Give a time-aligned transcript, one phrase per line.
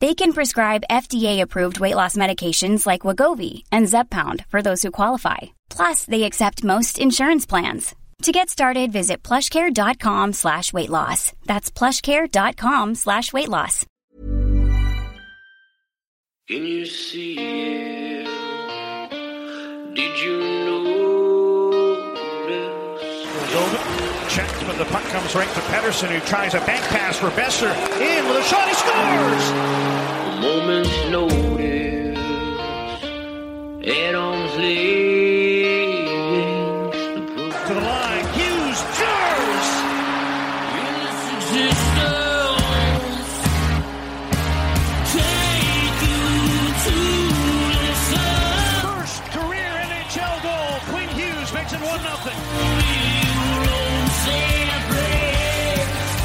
[0.00, 5.38] They can prescribe FDA-approved weight loss medications like Wegovy and Zepbound for those who qualify.
[5.70, 7.94] Plus, they accept most insurance plans.
[8.22, 11.32] To get started, visit plushcare.com slash weight loss.
[11.44, 13.86] That's plushcare.com slash weight loss.
[16.48, 18.26] Can you see it?
[19.94, 21.94] Did you notice?
[23.34, 23.93] Moldova
[24.34, 27.70] checked, but the puck comes right to Pettersson, who tries a bank pass for Boeser.
[28.00, 29.50] In with a shot, he scores!
[30.26, 31.44] A moment's notice.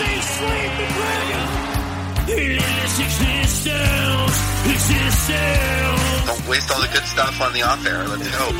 [0.00, 1.46] They slayed the dragon!
[6.26, 8.02] Don't waste all the good stuff on the off air.
[8.08, 8.50] Let's go.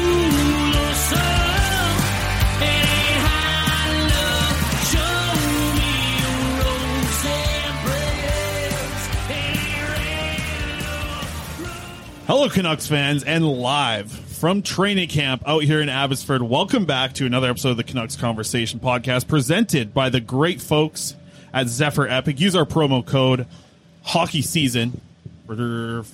[12.27, 16.41] Hello, Canucks fans, and live from training camp out here in Abbotsford.
[16.41, 21.15] Welcome back to another episode of the Canucks Conversation podcast presented by the great folks
[21.53, 22.41] at Zephyr Epic.
[22.41, 23.47] Use our promo code
[24.03, 24.99] Hockey Season
[25.47, 26.05] for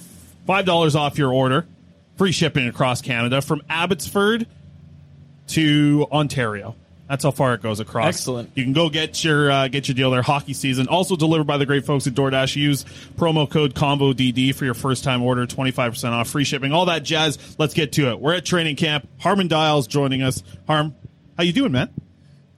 [0.45, 1.67] five dollars off your order,
[2.17, 4.49] free shipping across Canada from Abbotsford
[5.47, 6.75] to Ontario.
[7.09, 8.09] That's how far it goes across.
[8.09, 8.51] Excellent.
[8.55, 10.23] You can go get your uh, get your deal there.
[10.23, 12.57] Hockey season also delivered by the great folks at DoorDash.
[12.57, 12.85] Use
[13.17, 16.73] promo code Combo DD for your first time order, twenty five percent off, free shipping,
[16.73, 17.57] all that jazz.
[17.59, 18.21] Let's get to it.
[18.21, 19.09] We're at training camp.
[19.19, 20.43] Harman Dayal joining us.
[20.67, 20.95] Harm,
[21.37, 21.91] how you doing, man?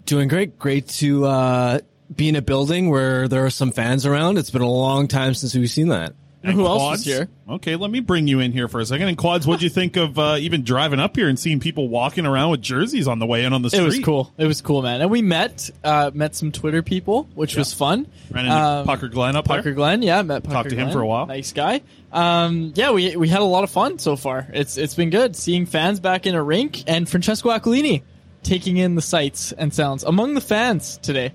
[0.07, 0.59] Doing great.
[0.59, 1.81] Great to uh,
[2.15, 4.39] be in a building where there are some fans around.
[4.39, 6.15] It's been a long time since we've seen that.
[6.41, 7.01] And Who else Quads?
[7.01, 7.29] is here?
[7.51, 9.09] Okay, let me bring you in here for a second.
[9.09, 12.27] And Quads, what'd you think of uh, even driving up here and seeing people walking
[12.27, 13.83] around with jerseys on the way in on the street?
[13.83, 14.33] It was cool.
[14.39, 15.01] It was cool, man.
[15.01, 18.07] And we met uh, met some Twitter people, which was fun.
[18.31, 19.73] Ran into Um, Pucker Glenn up Parker there.
[19.73, 20.93] Glenn, yeah, met Parker Talked to him Glenn.
[20.93, 21.27] for a while.
[21.27, 21.83] Nice guy.
[22.13, 24.47] Um, yeah, we we had a lot of fun so far.
[24.53, 28.03] It's it's been good seeing fans back in a rink and Francesco Aquilini
[28.45, 31.33] taking in the sights and sounds among the fans today.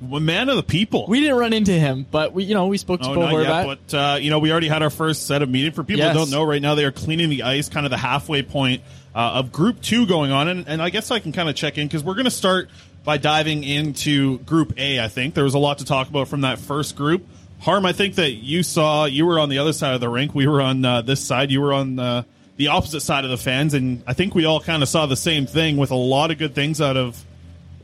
[0.00, 1.06] Man of the people.
[1.08, 3.66] We didn't run into him, but we, you know, we spoke to Oh, Bo Horvat.
[3.66, 5.72] yet, but uh, you know, we already had our first set of meeting.
[5.72, 6.12] For people Yes.
[6.14, 8.82] who don't know, right now they are cleaning the ice, kind of the halfway point
[9.14, 11.78] uh, of Group Two going on, and, and I guess I can kind of check
[11.78, 12.68] in because we're going to start
[13.04, 15.00] by diving into Group A.
[15.00, 17.26] I think there was a lot to talk about from that first group.
[17.60, 20.34] Harm, I think that you saw you were on the other side of the rink.
[20.34, 21.50] We were on uh, this side.
[21.50, 22.22] You were on uh,
[22.56, 25.16] the opposite side of the fans, and I think we all kind of saw the
[25.16, 27.22] same thing with a lot of good things out of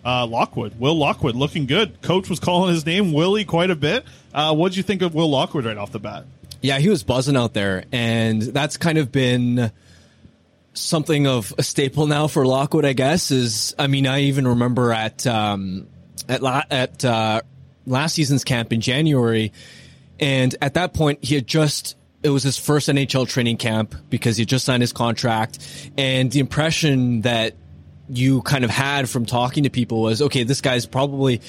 [0.04, 0.78] uh, Lockwood.
[0.78, 2.00] Will Lockwood looking good.
[2.02, 4.04] Coach was calling his name Willie quite a bit.
[4.32, 6.24] Uh, what did you think of Will Lockwood right off the bat?
[6.62, 9.72] Yeah, he was buzzing out there, and that's kind of been
[10.74, 12.84] something of a staple now for Lockwood.
[12.84, 13.74] I guess is.
[13.78, 15.86] I mean, I even remember at um,
[16.28, 17.40] at la- at uh,
[17.86, 19.52] last season's camp in January,
[20.18, 21.96] and at that point he had just.
[22.22, 25.58] It was his first NHL training camp because he had just signed his contract,
[25.96, 27.54] and the impression that
[28.12, 31.40] you kind of had from talking to people was, okay, this guy's probably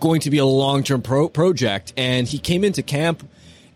[0.00, 1.92] going to be a long term pro- project.
[1.96, 3.28] And he came into camp,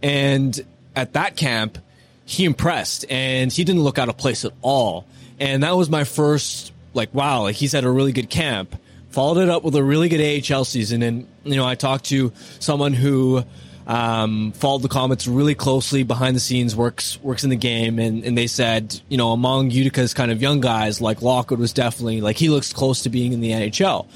[0.02, 0.58] and
[0.94, 1.78] at that camp,
[2.24, 5.06] he impressed, and he didn't look out of place at all.
[5.40, 8.78] And that was my first, like, wow, like he's had a really good camp.
[9.10, 12.32] Followed it up with a really good AHL season, and you know, I talked to
[12.60, 13.42] someone who
[13.88, 18.22] um, followed the Comets really closely behind the scenes, works works in the game, and,
[18.22, 22.20] and they said, you know, among Utica's kind of young guys, like Lockwood was definitely
[22.20, 24.06] like he looks close to being in the NHL.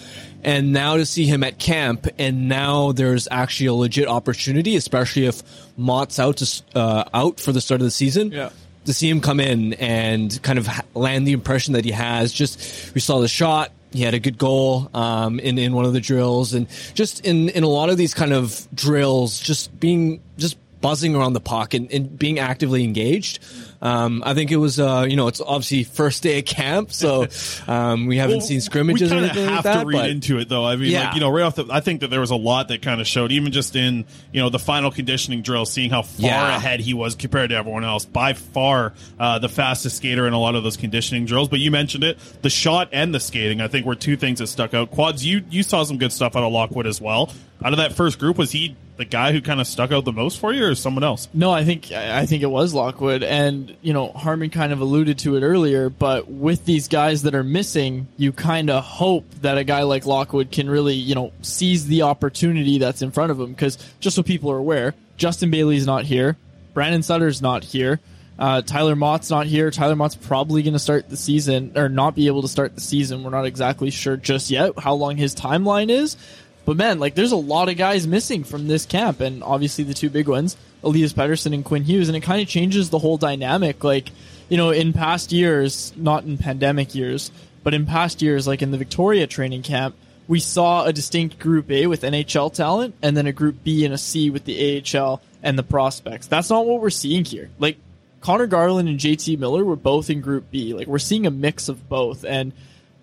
[0.44, 5.26] And now to see him at camp, and now there's actually a legit opportunity, especially
[5.26, 5.42] if
[5.78, 8.30] Motte's out to, uh, out for the start of the season.
[8.30, 8.50] Yeah.
[8.86, 12.32] To see him come in and kind of land the impression that he has.
[12.32, 13.70] Just we saw the shot.
[13.92, 17.48] He had a good goal um, in in one of the drills, and just in
[17.50, 21.74] in a lot of these kind of drills, just being just buzzing around the puck
[21.74, 23.38] and, and being actively engaged.
[23.82, 27.26] Um, I think it was, uh, you know, it's obviously first day of camp, so
[27.66, 29.80] um, we haven't Well, seen scrimmages We or kind of anything have like that.
[29.80, 30.64] to read but into it, though.
[30.64, 31.06] I mean, Yeah.
[31.06, 33.00] like you know, right off the, I think that there was a lot that kind
[33.00, 36.56] of showed, even just in you know the final conditioning drill, seeing how far Yeah.
[36.56, 38.04] ahead he was compared to everyone else.
[38.04, 41.48] By far, uh, the fastest skater in a lot of those conditioning drills.
[41.48, 43.60] But you mentioned it, the shot and the skating.
[43.60, 44.92] I think were two things that stuck out.
[44.92, 47.32] Quads, you you saw some good stuff out of Lockwood as well.
[47.64, 50.12] Out of that first group, was he the guy who kind of stuck out the
[50.12, 51.28] most for you, or someone else?
[51.32, 55.18] No, I think I think it was Lockwood, and you know Harman kind of alluded
[55.20, 55.88] to it earlier.
[55.88, 60.06] But with these guys that are missing, you kind of hope that a guy like
[60.06, 63.50] Lockwood can really you know seize the opportunity that's in front of him.
[63.50, 66.36] Because just so people are aware, Justin Bailey's not here,
[66.74, 68.00] Brandon Sutter's not here,
[68.38, 69.70] uh, Tyler Motte's not here.
[69.70, 72.80] Tyler Motte's probably going to start the season or not be able to start the
[72.80, 73.22] season.
[73.22, 76.16] We're not exactly sure just yet how long his timeline is.
[76.64, 79.94] But man, like there's a lot of guys missing from this camp, and obviously the
[79.94, 83.16] two big ones, Elias Pettersson and Quinn Hughes, and it kind of changes the whole
[83.16, 83.82] dynamic.
[83.82, 84.10] Like,
[84.48, 87.30] you know, in past years, not in pandemic years,
[87.62, 89.96] but in past years, like in the Victoria training camp,
[90.28, 93.92] we saw a distinct Group A with NHL talent, and then a Group B and
[93.92, 96.28] a C with the AHL and the prospects.
[96.28, 97.50] That's not what we're seeing here.
[97.58, 97.76] Like
[98.20, 100.74] Conor Garland and JT Miller were both in Group B.
[100.74, 102.52] Like we're seeing a mix of both, and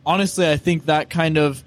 [0.06, 1.62] honestly, I think that kind of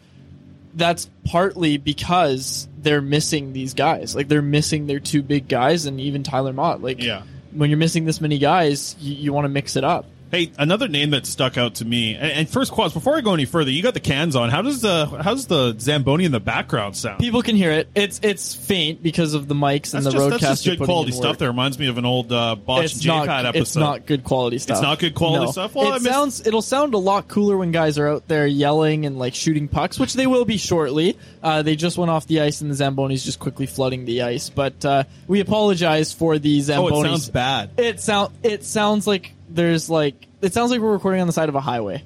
[0.75, 4.17] that's partly because they're missing these guys.
[4.17, 6.83] Like they're missing their two big guys and even Tyler Motte.
[6.83, 7.23] Like Yeah.
[7.53, 10.07] when you're missing this many guys, you, you want to mix it up.
[10.33, 12.95] Hey, another name that stuck out to me, and, and first quads.
[12.95, 14.49] Before I go any further, you got the cans on.
[14.49, 17.19] How does the how does the zamboni in the background sound?
[17.19, 17.91] People can hear it.
[17.95, 21.13] It's it's faint because of the mics and That's the just, that's just good quality
[21.13, 21.37] stuff.
[21.37, 23.61] That reminds me of an old uh, Botch it's and not, episode.
[23.61, 24.79] It's not good quality stuff.
[24.79, 25.51] It's not good quality No.
[25.53, 25.75] stuff?
[25.75, 26.47] Well, it missed- sounds.
[26.47, 30.01] It'll sound a lot cooler when guys are out there yelling and like shooting pucks,
[30.01, 31.19] which they will be shortly.
[31.43, 34.49] Uh, they just went off the ice, and the Zambonis just quickly flooding the ice.
[34.49, 36.91] But uh, we apologize for the Zambonis.
[36.93, 37.71] Oh, it sounds bad.
[37.77, 38.33] It sound.
[38.43, 40.27] It sounds like there's like.
[40.41, 42.03] It sounds like we're recording on the side of a highway.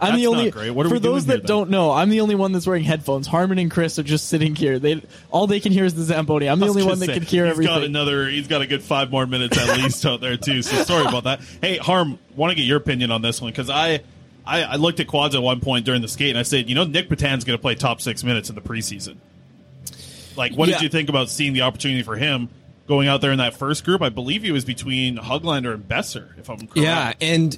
[0.00, 0.46] I'm the only.
[0.46, 0.70] not great.
[0.70, 1.46] What are for those here, that then?
[1.46, 3.28] don't know, I'm the only one that's wearing headphones.
[3.28, 4.80] Harman and Chris are just sitting here.
[4.80, 5.00] They
[5.30, 6.48] all they can hear is the Zamboni.
[6.48, 7.72] I'm the only one that say, can hear he's everything.
[7.74, 8.28] got another.
[8.28, 10.62] He's got a good five more minutes at least out there too.
[10.62, 11.40] So sorry about that.
[11.60, 14.00] Hey, Harm, want to get your opinion on this one because I,
[14.44, 16.74] I, I looked at quads at one point during the skate and I said, you
[16.74, 19.18] know, Nic Petan's going to play top six minutes in the preseason.
[20.36, 20.76] Like, what Yeah.
[20.76, 22.48] did you think about seeing the opportunity for him
[22.86, 24.02] going out there in that first group?
[24.02, 26.76] I believe he was between Hoglander and Boeser, if I'm correct.
[26.76, 27.56] Yeah, and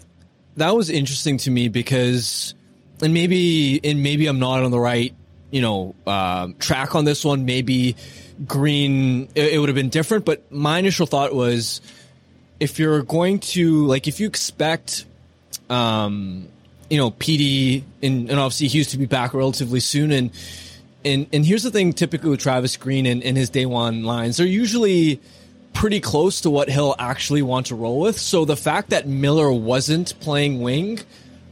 [0.56, 2.54] that was interesting to me because,
[3.02, 5.14] and maybe, and maybe I'm not on the right,
[5.50, 7.44] you know, um, track on this one.
[7.44, 7.96] Maybe
[8.46, 10.24] Green, it, it would have been different.
[10.24, 11.80] But my initial thought was,
[12.60, 15.04] if you're going to like, if you expect,
[15.68, 16.48] um,
[16.90, 20.30] you know, PD and, and obviously Hughes to be back relatively soon, and
[21.04, 24.36] and and here's the thing: typically with Travis Green and, and his day one lines,
[24.36, 25.20] they're usually
[25.72, 28.18] pretty close to what he'll actually want to roll with.
[28.18, 31.00] So the fact that Miller wasn't playing wing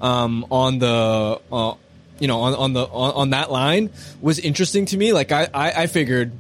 [0.01, 1.75] um, on the uh,
[2.19, 3.91] you know, on, on the on, on that line
[4.21, 5.13] was interesting to me.
[5.13, 6.31] Like I, I, I figured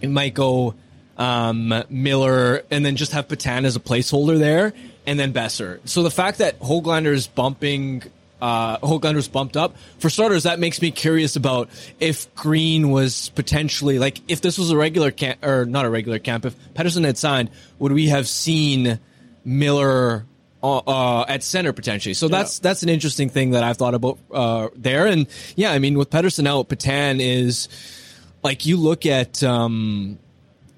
[0.00, 0.74] it might go
[1.18, 4.72] um, Miller and then just have Petan as a placeholder there,
[5.04, 5.80] and then Boeser.
[5.88, 8.04] So the fact that Hoglander is bumping.
[8.40, 9.76] Uh, Hoglander's bumped up.
[9.98, 14.70] For starters, that makes me curious about if Green was potentially like if this was
[14.70, 16.44] a regular camp or not a regular camp.
[16.44, 19.00] If Pettersson had signed, would we have seen
[19.44, 20.26] Miller
[20.62, 22.14] uh, uh, at center potentially.
[22.14, 25.06] So that's that's an interesting thing that I've thought about uh, there.
[25.06, 27.68] And yeah, I mean with Pettersson out, Petan is
[28.42, 30.18] like you look at um,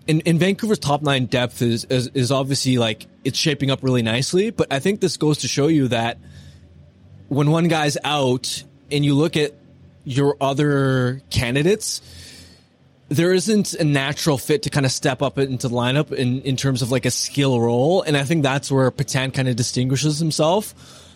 [0.07, 4.03] in, in Vancouver's top nine depth is, is is obviously like it's shaping up really
[4.03, 4.51] nicely.
[4.51, 6.19] But I think this goes to show you that
[7.29, 9.55] when one guy's out and you look at
[10.05, 12.01] your other candidates,
[13.09, 16.57] there isn't a natural fit to kind of step up into the lineup in, in
[16.57, 18.03] terms of like a skill role.
[18.03, 20.75] And I think that's where Petan kind of distinguishes himself,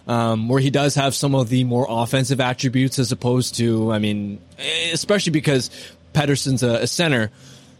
[0.08, 3.98] um, where he does have some of the more offensive attributes as opposed to, I
[3.98, 4.40] mean,
[4.92, 5.70] especially because
[6.14, 7.30] Pettersson's a, a center.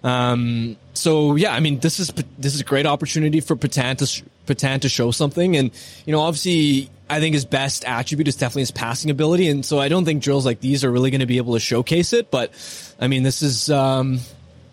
[0.05, 2.09] Um, so yeah, I mean, this is,
[2.39, 5.56] this is a great opportunity for Petan to, sh- Petan to show something.
[5.56, 5.70] And,
[6.06, 9.49] you know, obviously I think his best attribute is definitely his passing ability.
[9.49, 11.61] And so I don't think drills like these are really going to be able to
[11.61, 12.30] showcase it.
[12.30, 12.52] But
[13.00, 14.20] I mean, this is, um,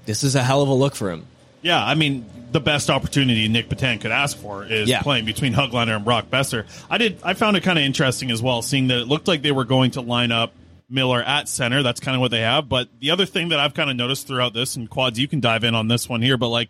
[0.05, 1.25] this is a hell of a look for him.
[1.61, 5.01] Yeah, I mean, the best opportunity Nic Petan could ask for is Yeah.
[5.01, 6.65] playing between Hoglander and Brock Boeser.
[6.89, 7.17] I did.
[7.21, 9.65] I found it kind of interesting as well, seeing that it looked like they were
[9.65, 10.53] going to line up
[10.89, 11.83] Miller at center.
[11.83, 12.69] That's kind of what they have.
[12.69, 15.41] But the other thing that I've kind of noticed throughout this, and quads, you can
[15.41, 16.69] dive in on this one here, but like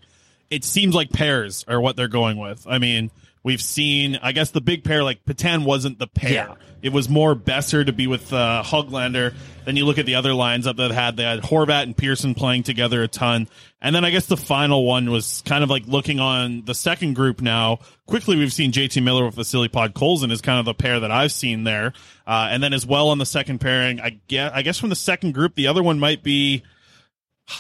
[0.49, 2.65] it seems like pairs are what they're going with.
[2.67, 3.11] I mean,
[3.43, 6.31] we've seen, I guess the big pair, like Petan wasn't the pair.
[6.31, 6.55] Yeah.
[6.81, 9.33] It was more Boeser to be with uh, Hoglander.
[9.65, 12.33] Then you look at the other lines up that had they had Horvat and Pearson
[12.35, 13.49] playing together a ton.
[13.81, 17.15] And then I guess the final one was kind of like looking on the second
[17.15, 17.79] group now.
[18.07, 21.33] Quickly, we've seen JT Miller with Vasily Podkolzin is kind of the pair that I've
[21.33, 21.93] seen there.
[22.25, 24.95] Uh, and then as well on the second pairing, I guess, I guess from the
[24.95, 26.63] second group, the other one might be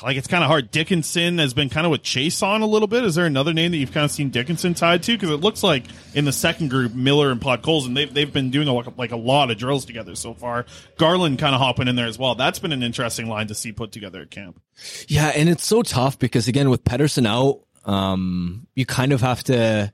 [0.03, 0.71] like it's kind of hard.
[0.71, 3.03] Dickinson has been kind of with Chase on a little bit.
[3.03, 5.13] Is there another name that you've kind of seen Dickinson tied to?
[5.13, 8.67] Because it looks like in the second group, Miller and Podkolzin, they've they've been doing
[8.67, 10.65] a, like a lot of drills together so far.
[10.97, 12.35] Garland kind of hopping in there as well.
[12.35, 14.61] That's been an interesting line to see put together at camp.
[15.07, 19.43] Yeah, and it's so tough because again, with Pettersson out, um, you kind of have
[19.45, 19.91] to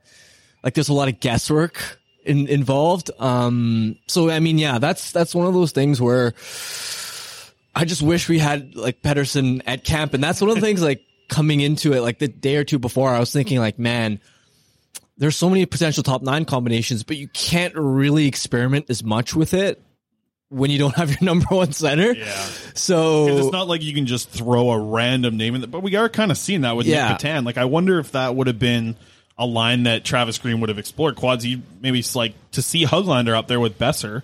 [0.63, 0.73] like.
[0.73, 3.11] There's a lot of guesswork in, involved.
[3.19, 6.33] Um, so I mean, yeah, that's that's one of those things where
[7.75, 10.81] I just wish we had like Pettersson at camp, and that's one of the things
[10.81, 14.19] like coming into it, like the day or two before, I was thinking like, man.
[15.17, 19.53] There's so many potential top nine combinations, but you can't really experiment as much with
[19.53, 19.81] it
[20.49, 22.11] when you don't have your number one center.
[22.13, 22.33] Yeah.
[22.73, 25.95] So it's not like you can just throw a random name in there, but we
[25.95, 27.07] are kind of seeing that with Yeah.
[27.11, 27.45] Nic Petan.
[27.45, 28.97] Like, I wonder if that would have been
[29.37, 31.15] a line that Travis Green would have explored.
[31.15, 31.45] Quads,
[31.79, 34.21] maybe it's like to see Hoglander up there with Boeser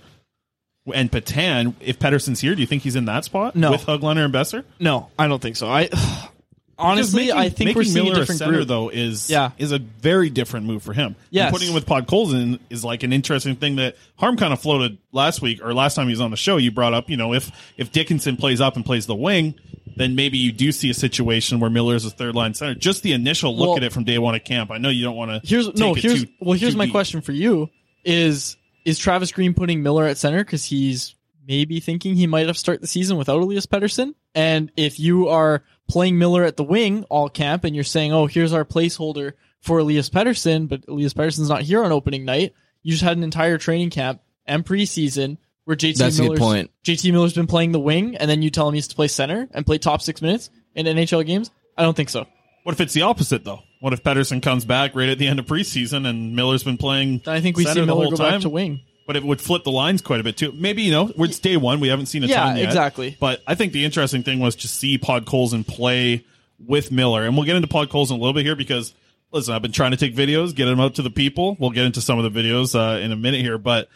[0.93, 1.73] and Petan.
[1.81, 3.71] If Pettersson's here, do you think he's in that spot No.
[3.71, 4.63] with Hoglander and Boeser?
[4.79, 5.67] No, I don't think so.
[5.69, 5.89] I
[6.77, 8.67] honestly, Because I think making we're seeing Miller a different center group.
[8.67, 9.51] though is Yeah.
[9.57, 11.15] is a very different move for him.
[11.29, 11.45] Yes.
[11.45, 14.97] And putting him with Podkolzin is like an interesting thing that Harm kind of floated
[15.11, 16.57] last week or last time he was on the show.
[16.57, 19.53] You brought up, you know, if if Dickinson plays up and plays the wing,
[19.97, 22.73] then maybe you do see a situation where Miller is a third line center.
[22.73, 24.71] Just the initial look Well- at it from day one at camp.
[24.71, 25.47] I know you don't want to.
[25.47, 25.93] Here's no.
[25.93, 26.57] Here's too, well.
[26.57, 26.93] Here's my deep.
[26.93, 27.69] question for you:
[28.03, 31.15] Is is Travis Green putting Miller at center because he's
[31.47, 34.13] maybe thinking he might have start the season without Elias Pettersson?
[34.35, 38.27] And if you are playing Miller at the wing all camp, and you're saying, "Oh,
[38.27, 42.53] here's our placeholder for Elias Pettersson," but Elias Pettersson's not here on opening night.
[42.83, 46.39] You just had an entire training camp and preseason where JT That's a good Miller's,
[46.39, 46.71] point.
[46.83, 49.47] JT Miller's been playing the wing, and then you tell him he's to play center
[49.51, 51.51] and play top six minutes in NHL games.
[51.77, 52.25] I don't think so.
[52.63, 53.59] What if it's the opposite though?
[53.81, 57.21] What if Pettersson comes back right at the end of preseason and Miller's been playing?
[57.27, 58.33] I think we see the Miller whole go time?
[58.35, 58.79] back to wing.
[59.07, 60.51] but it would flip the lines quite a bit too.
[60.53, 61.79] Maybe you know, it's day one.
[61.79, 62.65] We haven't seen a Yeah, ton yet.
[62.65, 63.17] exactly.
[63.19, 66.23] But I think the interesting thing was to see Podkolzin play
[66.65, 68.93] with Miller, and we'll get into Podkolzin a little bit here because
[69.31, 71.57] listen, I've been trying to take videos, get them out to the people.
[71.59, 73.89] We'll get into some of the videos uh, in a minute here, but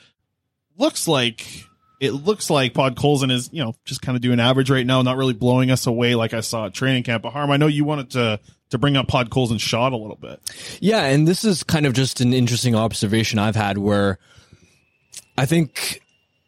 [0.78, 1.66] looks like
[2.02, 5.16] it looks like Podkolzin is you know just kind of doing average right now, not
[5.18, 7.22] really blowing us away like I saw at training camp.
[7.24, 8.40] But Harm, I know you wanted to
[8.70, 10.40] to bring up Podkolzin's shot a little bit.
[10.80, 14.20] Yeah, and this is kind of just an interesting observation I've had where
[15.38, 16.02] I think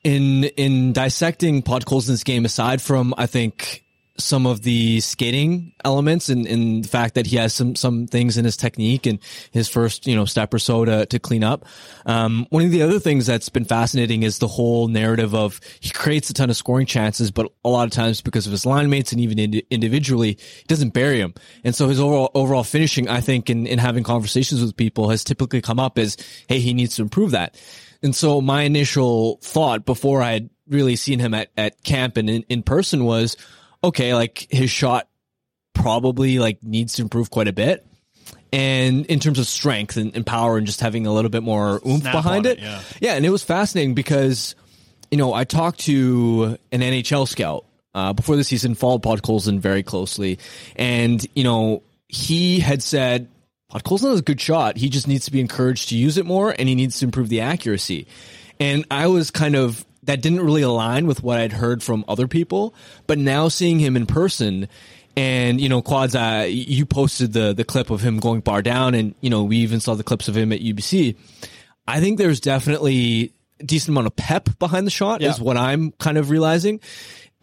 [0.04, 3.84] in in dissecting Podkolzin's game, aside from I think
[4.20, 8.38] some of the skating elements and, and the fact that he has some some things
[8.38, 9.20] in his technique and
[9.52, 11.66] his first you know step or so to to clean up.
[12.06, 15.90] Um, one of the other things that's been fascinating is the whole narrative of he
[15.90, 18.90] creates a ton of scoring chances, but a lot of times because of his line
[18.90, 21.34] mates and even indi- individually, he doesn't bury him.
[21.64, 25.24] And so his overall overall finishing, I think, in, in having conversations with people, has
[25.24, 27.60] typically come up as, hey, he needs to improve that.
[28.04, 32.30] And so my initial thought before I had really seen him at, at camp and
[32.30, 33.38] in, in person was
[33.88, 35.08] okay, like his shot
[35.74, 37.86] probably like needs to improve quite a bit.
[38.52, 41.82] And in terms of strength and, and power and just having a little bit more
[41.86, 42.60] oomph Snap behind it.
[42.60, 42.82] it, yeah.
[43.02, 43.14] yeah.
[43.14, 44.56] And it was fascinating because,
[45.12, 49.84] you know, I talked to an NHL scout uh, before the season, followed Podkolzin very
[49.84, 50.40] closely.
[50.76, 53.28] And, you know, he had said,
[53.72, 54.78] Podkolzin has a good shot.
[54.78, 57.28] He just needs to be encouraged to use it more and he needs to improve
[57.28, 58.08] the accuracy.
[58.60, 62.28] And I was kind of, that didn't really align with what I'd heard from other
[62.28, 62.74] people.
[63.06, 64.68] But now seeing him in person,
[65.16, 68.96] and you know, Quads, uh, you posted the the clip of him going bar down,
[68.96, 71.16] and you know, we even saw the clips of him at UBC.
[71.88, 75.30] I think there's definitely a decent amount of pep behind the shot, Yeah.
[75.30, 76.80] is what I'm kind of realizing.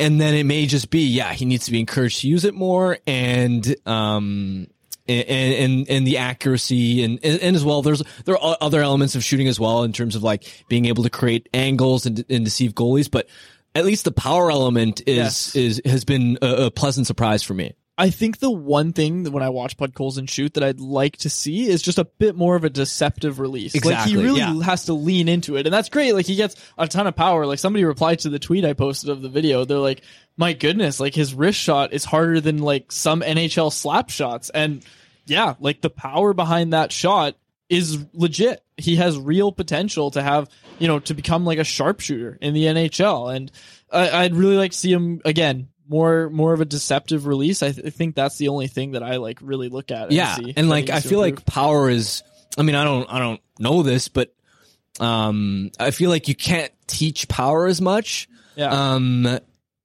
[0.00, 2.52] And then it may just be, yeah, he needs to be encouraged to use it
[2.54, 4.66] more, and um,
[5.08, 9.24] and and, and the accuracy, and, and as well, there's there are other elements of
[9.24, 12.72] shooting as well in terms of like being able to create angles and, and deceive
[12.74, 13.28] goalies, but
[13.74, 15.56] at least the power element is Yes.
[15.56, 17.74] is has been a, a pleasant surprise for me.
[17.96, 21.30] I think the one thing that when I watch Podkolzin shoot that I'd like to
[21.30, 23.72] see is just a bit more of a deceptive release.
[23.74, 24.62] Like Exactly, he really yeah.
[24.62, 25.66] has to lean into it.
[25.66, 26.12] And that's great.
[26.12, 27.46] Like he gets a ton of power.
[27.46, 29.64] Like somebody replied to the tweet I posted of the video.
[29.64, 30.02] They're like,
[30.36, 34.50] my goodness, like his wrist shot is harder than like some NHL slap shots.
[34.50, 34.84] And
[35.26, 37.36] yeah, like the power behind that shot
[37.68, 38.60] is legit.
[38.76, 40.48] He has real potential to have,
[40.80, 43.34] you know, to become like a sharpshooter in the NHL.
[43.34, 43.52] And
[43.92, 45.68] I'd really like to see him again.
[45.88, 47.62] More, more of a deceptive release.
[47.62, 50.04] I, th- I think that's the only thing that I like really look at.
[50.04, 51.40] And yeah, see and like I feel improve.
[51.40, 52.22] like power is.
[52.56, 54.32] I mean, I don't, I don't know this, but
[55.00, 58.28] um, I feel like you can't teach power as much.
[58.56, 58.68] Yeah.
[58.94, 59.26] Um,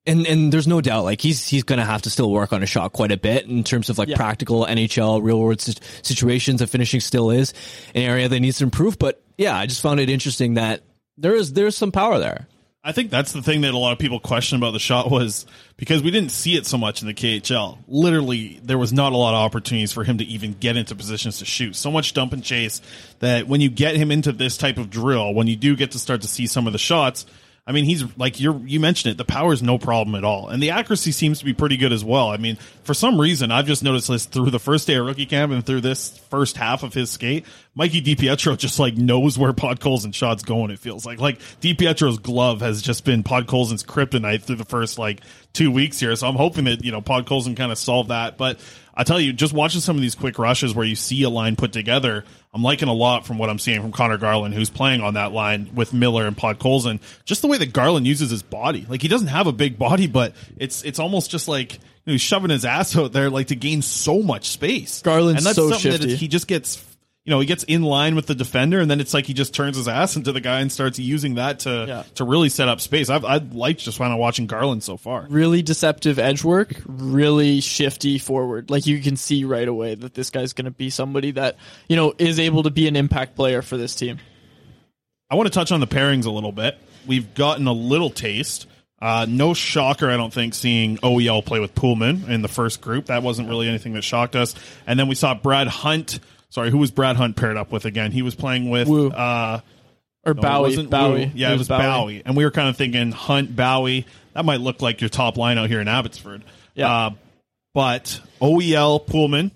[0.06, 2.66] and and there's no doubt, like he's he's gonna have to still work on a
[2.66, 4.16] shot quite a bit in terms of like Yeah.
[4.16, 6.62] practical NHL real world situations.
[6.62, 7.54] And finishing still is
[7.94, 8.98] an area that needs to improve.
[8.98, 10.82] But yeah, I just found it interesting that
[11.18, 12.48] there is there's some power there.
[12.82, 15.46] I think that's the thing that a lot of people question about the shot was
[15.76, 17.78] because we didn't see it so much in the KHL.
[17.90, 21.40] Literally, there was not a lot of opportunities for him to even get into positions
[21.40, 21.76] to shoot.
[21.76, 22.82] So much dump and chase
[23.20, 26.00] that when you get him into this type of drill, when you do get to
[26.00, 27.26] start to see some of the shots,
[27.70, 29.18] I mean, he's like you're you mentioned it.
[29.20, 31.94] The power is no problem at all, and the accuracy seems to be pretty good
[31.94, 32.30] as well.
[32.30, 35.28] I mean, for some reason, I've just noticed this through the first day of rookie
[35.28, 37.46] camp and through this first half of his skate.
[37.76, 40.72] Mikey DiPietro just like knows where Podkolzin shots going.
[40.72, 45.22] It feels like like DiPietro's glove has just been Podkolzin's kryptonite through the first like
[45.54, 46.16] two weeks here.
[46.16, 48.60] So I'm hoping that you know Podkolzin kind of solved that, but.
[49.00, 51.56] I tell you, just watching some of these quick rushes where you see a line
[51.56, 55.00] put together, I'm liking a lot from what I'm seeing from Conor Garland, who's playing
[55.00, 57.00] on that line with Miller and Podkolzin.
[57.24, 60.08] Just the way that Garland uses his body, like he doesn't have a big body,
[60.08, 63.48] but it's it's almost just like you know, he's shoving his ass out there, like
[63.48, 65.02] to gain so much space.
[65.02, 66.08] Garland's and that's so something shifty.
[66.08, 66.86] that he just gets.
[67.30, 69.54] You know, he gets in line with the defender, and then it's like he just
[69.54, 72.04] turns his ass into the guy and starts using that to Yeah.
[72.16, 73.08] to really set up space.
[73.08, 75.28] I've I've liked just kind of watching Garland so far.
[75.30, 78.72] really deceptive edge work, really shifty forward.
[78.72, 81.96] Like you can see right away that this guy's going to be somebody that, you
[81.96, 84.18] know, is able to be an impact player for this team.
[85.30, 86.80] I want to touch on the pairings a little bit.
[87.06, 88.66] We've gotten a little taste.
[89.00, 93.06] Uh, no shocker, I don't think, seeing OEL play with Poolman in the first group.
[93.06, 94.56] That wasn't really anything that shocked us.
[94.88, 96.20] And then we saw Brad Hunt.
[96.50, 98.12] Sorry, who was Brad Hunt paired up with again?
[98.12, 99.10] He was playing with Woo.
[99.10, 99.60] uh,
[100.26, 100.62] Or no, it Bowey.
[100.62, 101.26] wasn't Bowey.
[101.28, 101.32] Woo.
[101.36, 102.22] Yeah, it was, Bowey.
[102.26, 104.06] And we were kind of thinking Hunt, Bowey.
[104.34, 106.44] That might look like your top line out here in Abbotsford.
[106.76, 106.92] Yeah.
[106.92, 107.10] Uh,
[107.74, 109.52] but OEL, Poolman.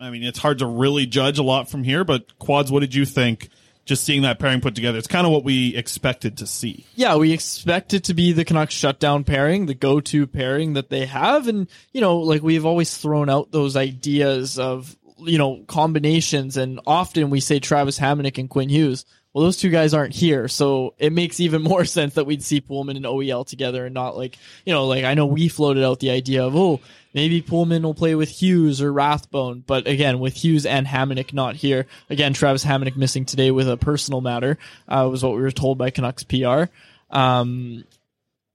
[0.00, 2.04] I mean, it's hard to really judge a lot from here.
[2.04, 3.48] But Quads, what did you think?
[3.84, 6.84] Just seeing that pairing put together, it's kind of what we expected to see.
[6.94, 11.06] Yeah, we expect it to be the Canucks shutdown pairing, the go-to pairing that they
[11.06, 16.56] have, and you know, like we've always thrown out those ideas of you know combinations,
[16.56, 19.04] and often we say Travis Hamonic and Quinn Hughes.
[19.32, 22.60] Well, those two guys aren't here, so it makes even more sense that we'd see
[22.60, 26.00] Poolman and OEL together, and not like you know, like I know we floated out
[26.00, 26.80] the idea of oh
[27.14, 31.56] maybe Poolman will play with Hughes or Rathbone, but again with Hughes and Hamonic not
[31.56, 35.50] here, again Travis Hamonic missing today with a personal matter uh, was what we were
[35.50, 36.64] told by Canucks PR.
[37.10, 37.84] Um,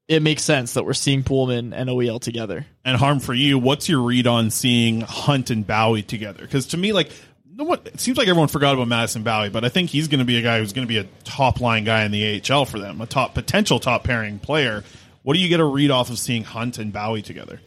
[0.07, 2.65] it makes sense that we're seeing Poolman and OEL together.
[2.83, 6.41] And harm for you, what's your read on seeing Hunt and Bowey together?
[6.41, 7.11] Because to me, like,
[7.55, 10.19] no what it seems like everyone forgot about Madison Bowey, but I think he's going
[10.19, 12.65] to be a guy who's going to be a top line guy in the AHL
[12.65, 14.83] for them, a top potential top pairing player.
[15.21, 17.59] What do you get a read off of seeing Hunt and Bowey together?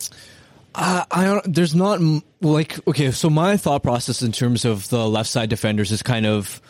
[0.74, 2.00] Uh, I don't, there's not
[2.42, 3.10] like okay.
[3.10, 6.60] So my thought process in terms of the left side defenders is kind of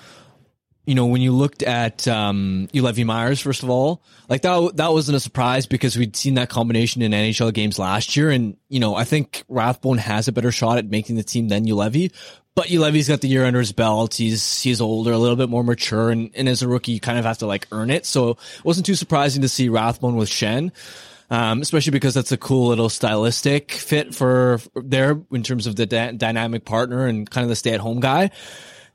[0.86, 4.92] you know, when you looked at um, Levy Myers, first of all, like that that
[4.92, 8.78] wasn't a surprise because we'd seen that combination in NHL games last year, and you
[8.78, 12.12] know, I think Rathbone has a better shot at making the team than Juolevi.
[12.54, 14.14] But Juolevi's got the year under his belt.
[14.14, 17.18] He's he's older, a little bit more mature, and, and as a rookie, you kind
[17.18, 18.06] of have to like earn it.
[18.06, 20.70] So it wasn't too surprising to see Rathbone with Schenn.
[21.28, 25.74] Um, especially because that's a cool little stylistic fit for, for there in terms of
[25.74, 28.30] the dy- dynamic partner and kind of the stay at home guy.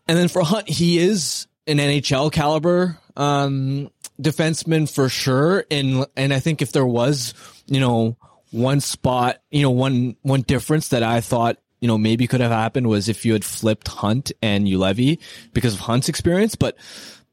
[0.07, 3.89] And then for Hunt, he is an NHL caliber um,
[4.21, 5.65] defenseman for sure.
[5.71, 7.33] And and I think if there was,
[7.65, 8.17] you know,
[8.51, 12.51] one spot, you know, one one difference that I thought, you know, maybe could have
[12.51, 15.19] happened was if you had flipped Hunt and Juolevi
[15.53, 16.55] because of Hunt's experience.
[16.55, 16.77] But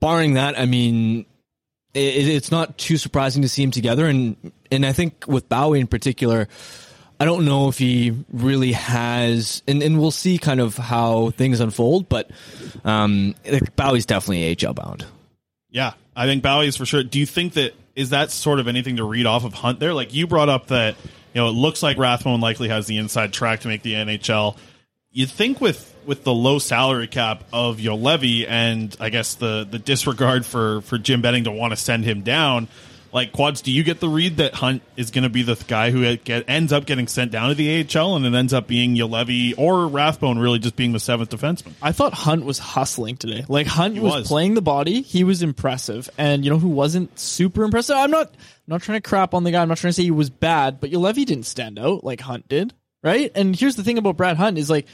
[0.01, 1.27] barring that, I mean,
[1.95, 4.07] it, it's not too surprising to see him together.
[4.07, 6.49] And and I think with Bowey in particular,
[7.21, 11.59] I don't know if he really has, and, and we'll see kind of how things
[11.61, 12.09] unfold.
[12.09, 12.31] But
[12.85, 13.35] um,
[13.75, 15.05] Bowey's definitely AHL bound.
[15.71, 17.03] Yeah, I think Bowie is for sure.
[17.03, 19.93] Do you think that is that sort of anything to read off of Hunt there?
[19.93, 20.95] Like you brought up that
[21.35, 24.57] you know it looks like Rathbone likely has the inside track to make the NHL.
[25.11, 29.79] You'd think with with the low salary cap of Juolevi and I guess the the
[29.79, 32.69] disregard for for Jim Benning to want to send him down.
[33.13, 35.91] Like quads, do you get the read that Hunt is going to be the guy
[35.91, 38.95] who get, ends up getting sent down to the AHL, and it ends up being
[38.95, 41.73] Levy or Rathbone really just being the seventh defenseman?
[41.81, 43.45] I thought Hunt was hustling today.
[43.49, 44.29] Like Hunt was, was.
[44.29, 45.03] playing the body.
[45.03, 46.11] He was impressive.
[46.19, 47.97] And you know who wasn't super impressive?
[47.97, 49.63] I'm not I'm not trying to crap on the guy.
[49.63, 52.49] I'm not trying to say he was bad, but Levy didn't stand out like Hunt
[52.49, 52.75] did.
[53.03, 53.31] Right?
[53.35, 54.87] And here's the thing about Brad Hunt is like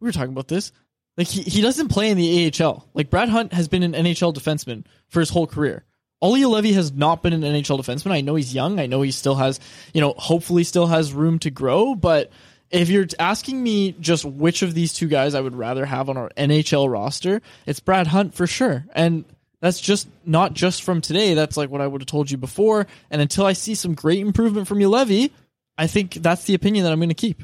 [0.00, 0.72] we were talking about this.
[1.16, 2.88] Like he, he doesn't play in the AHL.
[2.94, 5.84] Like Brad Hunt has been an NHL defenseman for his whole career.
[6.22, 8.12] Ollie Levy has not been an NHL defenseman.
[8.12, 8.78] I know he's young.
[8.78, 9.58] I know he still has,
[9.92, 11.96] you know, hopefully still has room to grow.
[11.96, 12.30] But
[12.70, 16.16] if you're asking me just which of these two guys I would rather have on
[16.16, 18.86] our NHL roster, it's Brad Hunt for sure.
[18.94, 19.24] And
[19.60, 21.34] that's just not just from today.
[21.34, 22.86] That's like what I would have told you before.
[23.10, 25.32] And until I see some great improvement from Levy,
[25.76, 27.42] I think that's the opinion that I'm going to keep.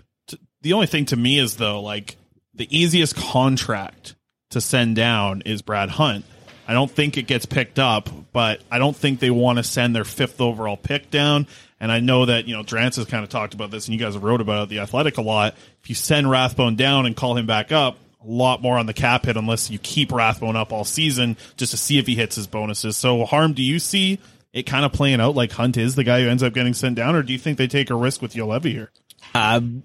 [0.63, 2.17] The only thing to me is though, like
[2.55, 4.15] the easiest contract
[4.51, 6.25] to send down is Brad Hunt.
[6.69, 9.97] I don't think it gets picked up, but I don't think they want to send
[9.97, 11.47] their fifth overall pick down.
[11.81, 14.01] And I know that, you know, Drance has kind of talked about this and you
[14.01, 15.55] guys have wrote about it, the athletic a lot.
[15.83, 18.93] If you send Rathbone down and call him back up, a lot more on the
[18.93, 22.37] cap hit unless you keep Rathbone up all season just to see if he hits
[22.37, 22.97] his bonuses.
[22.97, 24.19] So harm, do you see
[24.53, 26.97] it kind of playing out like Hunt is the guy who ends up getting sent
[26.97, 28.91] down, or do you think they take a risk with Juolevi here?
[29.35, 29.85] Um,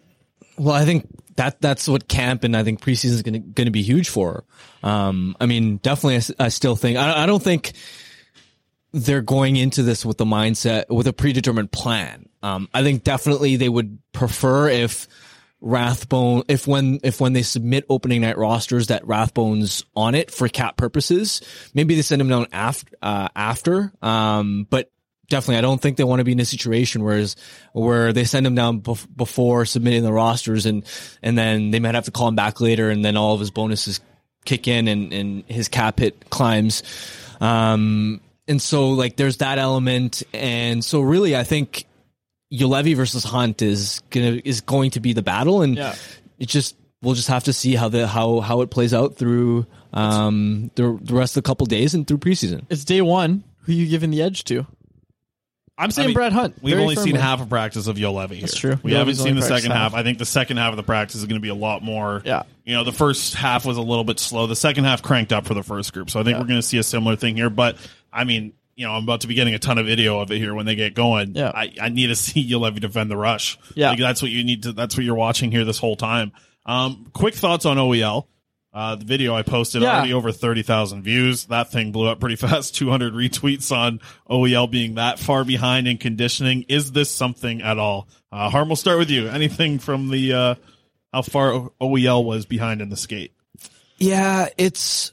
[0.58, 3.82] well, I think that that's what camp and I think preseason is going to be
[3.82, 4.44] huge for.
[4.82, 7.74] Um, I mean, definitely, I still think I, I don't think
[8.92, 12.30] they're going into this with the mindset with a predetermined plan.
[12.44, 15.08] Um, I think definitely they would prefer if
[15.62, 20.50] Rathbone, if when if when they submit opening night rosters that Rathbone's on it for
[20.50, 21.42] cap purposes,
[21.74, 23.92] maybe they send him down after uh, after.
[24.02, 24.92] Um, but
[25.34, 27.26] definitely, I don't think they want to be in a situation where
[27.74, 30.84] where they send him down bef- before submitting the rosters, and
[31.22, 33.52] and then they might have to call him back later, and then all of his
[33.52, 34.00] bonuses
[34.46, 36.84] kick in, and and his cap hit climbs.
[37.42, 41.86] Um, and so like there's that element, and so really, I think
[42.52, 45.96] Juolevi versus Hunt is gonna is going to be the battle, and Yeah.
[46.40, 49.66] it just we'll just have to see how the how how it plays out through
[49.94, 52.66] um the the rest of the couple days and through preseason.
[52.70, 53.44] It's day one.
[53.66, 54.66] Who you giving the edge to?
[55.84, 56.56] I'm saying I mean, Brad Hunt.
[56.62, 58.42] We've only seen half a practice of Juolevi here.
[58.42, 58.80] That's true.
[58.82, 59.92] We haven't seen the second half.
[59.92, 59.94] half.
[59.94, 62.22] I think the second half of the practice is going to be a lot more.
[62.26, 62.44] Yeah.
[62.66, 64.48] You know, the first half was a little bit slow.
[64.48, 66.10] The second half cranked up for the first group.
[66.10, 66.42] So I think Yeah.
[66.42, 67.50] we're going to see a similar thing here.
[67.50, 67.78] But
[68.12, 70.38] I mean, you know, I'm about to be getting a ton of video of it
[70.38, 71.36] here when they get going.
[71.36, 71.52] Yeah.
[71.54, 73.60] I, I need to see Juolevi defend the rush.
[73.76, 73.90] Yeah.
[73.92, 76.32] Like, that's what you need to, that's what you're watching here this whole time.
[76.66, 78.26] Um, quick thoughts on OEL.
[78.74, 79.98] Uh, the video I posted Yeah.
[79.98, 81.46] already over 30,000 views.
[81.46, 82.76] That thing blew up pretty fast.
[82.76, 86.66] 200 retweets on OEL being that far behind in conditioning.
[86.68, 88.08] Is this something at all?
[88.32, 89.28] Uh, Harm, we'll start with you.
[89.28, 90.56] Anything from the, uh,
[91.14, 93.32] how far OEL was behind in the skate?
[93.98, 95.12] Yeah, it's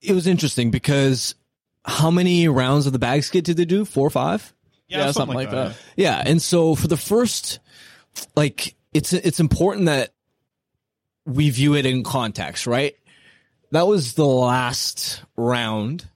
[0.00, 1.34] it was interesting because
[1.84, 3.84] how many rounds of the bag skate did they do?
[3.84, 4.54] Four or five?
[4.88, 5.76] Yeah, something like that.
[5.96, 7.58] Yeah, and so for the first,
[8.36, 10.10] like, it's it's important that
[11.26, 12.94] we view it in context, right?
[13.72, 16.08] That was the last round,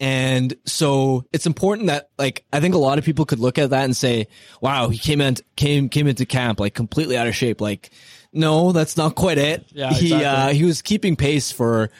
[0.00, 3.70] and so it's important that, like, I think a lot of people could look at
[3.70, 4.26] that and say,
[4.60, 7.90] "Wow, he came in came came into camp like completely out of shape." Like,
[8.32, 9.66] no, that's not quite it.
[9.72, 10.24] Yeah, he exactly.
[10.26, 11.90] uh, he was keeping pace for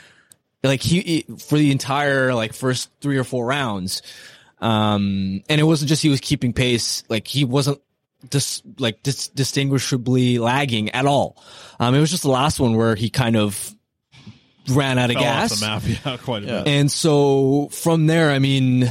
[0.63, 4.03] like he he- for the entire like first three or four rounds
[4.61, 7.81] um and it wasn't just he was keeping pace like he wasn't
[8.29, 11.43] dis, like dis, distinguishably lagging at all
[11.81, 13.75] um it was just the last one where he kind of
[14.71, 15.61] ran out of Fell off gas.
[15.61, 16.69] the map, yeah, quite a bit.
[16.69, 18.91] And so from there, I mean,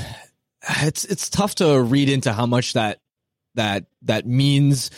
[0.81, 2.99] it's it's tough to read into how much that
[3.55, 4.91] that that means.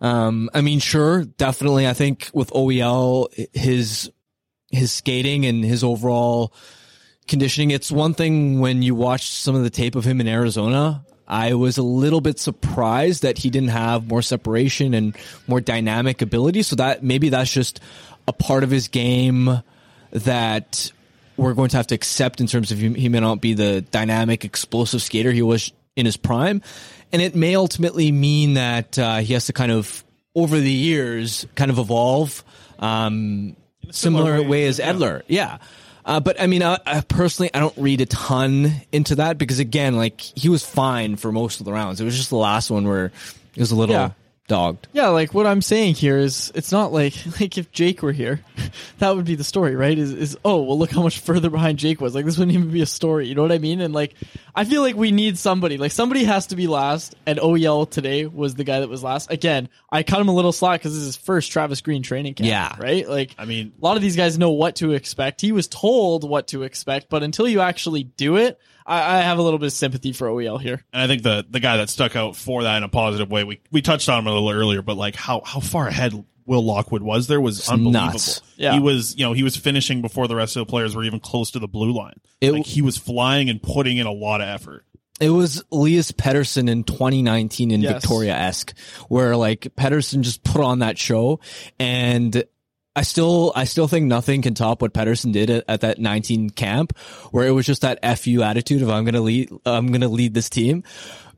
[0.00, 1.86] Um, I mean, sure, definitely.
[1.86, 4.10] I think with OEL, his
[4.70, 6.54] his skating and his overall
[7.26, 7.70] conditioning.
[7.70, 11.04] It's one thing when you watch some of the tape of him in Arizona.
[11.30, 15.16] I was a little bit surprised that he didn't have more separation and
[15.46, 16.62] more dynamic ability.
[16.62, 17.80] So that maybe that's just
[18.26, 19.62] a part of his game
[20.10, 20.92] that
[21.36, 23.80] we're going to have to accept in terms of he, he may not be the
[23.80, 26.62] dynamic, explosive skater he was in his prime.
[27.12, 31.46] And it may ultimately mean that uh, he has to kind of, over the years,
[31.54, 32.44] kind of evolve
[32.78, 33.56] um,
[33.90, 35.22] similar way, way as Edler.
[35.28, 35.58] Yeah.
[36.10, 39.94] Uh, but I mean, I, personally, I don't read a ton into that because again,
[39.94, 42.00] like he was fine for most of the rounds.
[42.00, 43.12] It was just the last one where
[43.54, 44.10] it was a little Yeah.
[44.50, 44.88] Dogged.
[44.92, 48.40] Yeah, like what I'm saying here is, it's not like like if Jake were here,
[48.98, 49.96] that would be the story, right?
[49.96, 52.14] Is is oh well, look how much further behind Jake was.
[52.14, 53.28] Like this wouldn't even be a story.
[53.28, 53.80] You know what I mean?
[53.80, 54.14] And like,
[54.54, 55.78] I feel like we need somebody.
[55.78, 57.14] Like somebody has to be last.
[57.26, 59.30] And OEL today was the guy that was last.
[59.30, 62.34] Again, I cut him a little slack because this is his first Travis Green training
[62.34, 62.48] camp.
[62.48, 62.74] Yeah.
[62.78, 63.08] right.
[63.08, 65.40] Like I mean, a lot of these guys know what to expect.
[65.40, 68.58] He was told what to expect, but until you actually do it,
[68.90, 70.84] I, I have a little bit of sympathy for OEL here.
[70.92, 73.44] And I think the the guy that stuck out for that in a positive way,
[73.44, 76.12] we we touched on him a little earlier, but like how how far ahead
[76.46, 78.18] Will Lockwood was there was unbelievable.
[78.56, 78.72] Yeah.
[78.72, 81.20] He was, you know, he was finishing before the rest of the players were even
[81.20, 82.16] close to the blue line.
[82.40, 84.84] It- like he was flying and putting in a lot of effort.
[85.20, 87.92] It was Elias Pettersson in 2019 in Yes.
[87.92, 88.74] Victoria esque,
[89.08, 91.40] where like Pettersson just put on that show,
[91.78, 92.42] and
[93.00, 96.50] I still I still think nothing can top what Pettersson did at, at that 19
[96.50, 96.94] camp,
[97.30, 100.50] where it was just that fu attitude of I'm gonna lead I'm gonna lead this
[100.50, 100.84] team.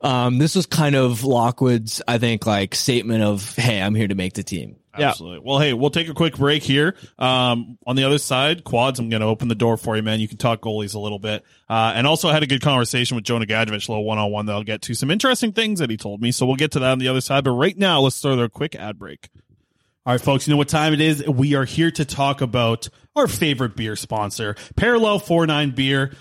[0.00, 4.16] Um, this was kind of Lockwood's I think like statement of Hey, I'm here to
[4.16, 4.74] make the team.
[4.98, 5.10] Yeah.
[5.10, 5.38] Absolutely.
[5.44, 6.96] Well, hey, we'll take a quick break here.
[7.16, 10.20] Um, on the other side, quads, I'm going to open the door for you, man.
[10.20, 11.44] You can talk goalies a little bit.
[11.66, 14.30] Uh, and also I had a good conversation with Jonah Gadjovich, a little one on
[14.30, 16.30] one that I'll get to some interesting things that he told me.
[16.30, 17.44] So we'll get to that on the other side.
[17.44, 19.30] But right now, let's throw a quick ad break.
[20.04, 21.24] All right, folks, you know what time it is?
[21.28, 26.12] We are here to talk about our favorite beer sponsor, Parallel 49 Beer.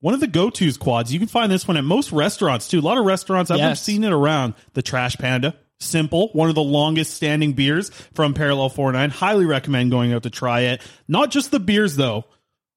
[0.00, 1.12] One of the go-tos quads.
[1.12, 2.80] You can find this one at most restaurants too.
[2.80, 3.50] A lot of restaurants.
[3.50, 3.82] I've Yes.
[3.82, 4.54] seen it around.
[4.74, 5.56] The Trash Panda.
[5.78, 6.28] Simple.
[6.34, 9.08] One of the longest standing beers from Parallel 49.
[9.10, 10.82] Highly recommend going out to try it.
[11.08, 12.24] Not just the beers though,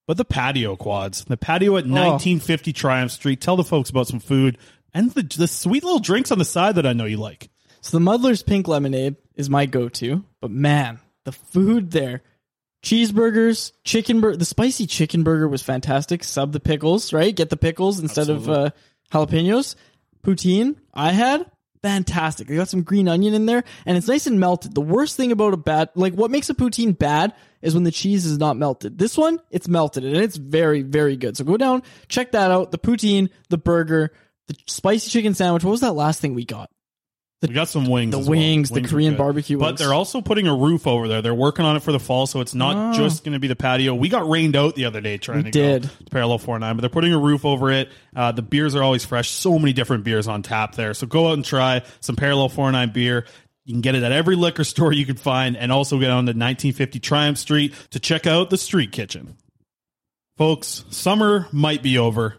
[0.08, 1.26] but the patio quads.
[1.26, 3.42] The patio at 1950 Triumph Street.
[3.42, 4.58] Tell the folks about some food
[4.94, 7.50] and the, the sweet little drinks on the side that I know you like.
[7.82, 12.22] So the Muddler's Pink Lemonade is my go-to, but man, the food there.
[12.84, 16.24] Cheeseburgers, chicken burger, the spicy chicken burger was fantastic.
[16.24, 17.34] Sub the pickles, right?
[17.34, 18.72] Get the pickles instead of uh,
[19.12, 19.76] jalapenos.
[20.22, 21.50] Poutine I had
[21.82, 22.48] fantastic.
[22.48, 24.74] They got some green onion in there and it's nice and melted.
[24.74, 27.92] The worst thing about a bad, like what makes a poutine bad is when the
[27.92, 28.98] cheese is not melted.
[28.98, 31.38] This one, it's melted and it's very, very good.
[31.38, 32.72] So go down, check that out.
[32.72, 34.14] The poutine, the burger,
[34.48, 35.64] the spicy chicken sandwich.
[35.64, 36.70] What was that last thing we got?
[37.48, 38.12] We got some wings.
[38.12, 38.30] the well.
[38.30, 39.80] wings, the are Korean barbecue But wings.
[39.80, 41.22] they're also putting a roof over there.
[41.22, 42.94] They're working on it for the fall, so it's not Ah.
[42.94, 43.94] just going to be the patio.
[43.96, 45.82] We got rained out the other day trying We to did.
[45.84, 47.90] go to Parallel 49, but they're putting a roof over it.
[48.16, 49.30] Uh, the beers are always fresh.
[49.30, 50.94] So many different beers on tap there.
[50.94, 53.26] So go out and try some Parallel 49 beer.
[53.66, 56.26] You can get it at every liquor store you can find, and also get on
[56.26, 59.36] to 1950 Triumph Street to check out the Street Kitchen.
[60.38, 62.38] Folks, summer might be over,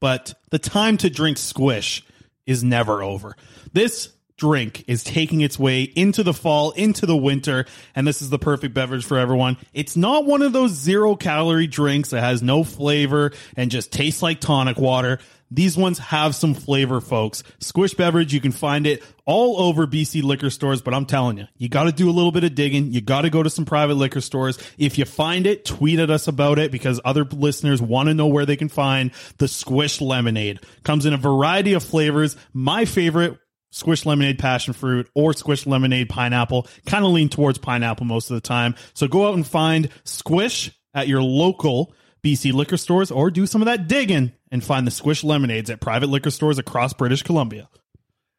[0.00, 2.04] but the time to drink squish
[2.46, 3.36] is never over.
[3.72, 8.30] This drink is taking its way into the fall, into the winter, and this is
[8.30, 9.56] the perfect beverage for everyone.
[9.72, 14.22] It's not one of those zero calorie drinks that has no flavor and just tastes
[14.22, 15.18] like tonic water.
[15.50, 17.44] These ones have some flavor, folks.
[17.60, 21.46] Squish beverage, you can find it all over BC liquor stores, but I'm telling you,
[21.56, 22.90] you got to do a little bit of digging.
[22.90, 24.58] You got to go to some private liquor stores.
[24.78, 28.26] If you find it, tweet at us about it because other listeners want to know
[28.26, 30.58] where they can find the Squish lemonade.
[30.82, 32.36] Comes in a variety of flavors.
[32.52, 33.38] My favorite
[33.74, 36.68] squish lemonade passion fruit or squish lemonade pineapple.
[36.86, 38.76] Kind of lean towards pineapple most of the time.
[38.94, 41.92] So go out and find squish at your local
[42.24, 45.78] bc liquor stores or do some of that digging and find the squish lemonades at
[45.78, 47.68] private liquor stores across british columbia.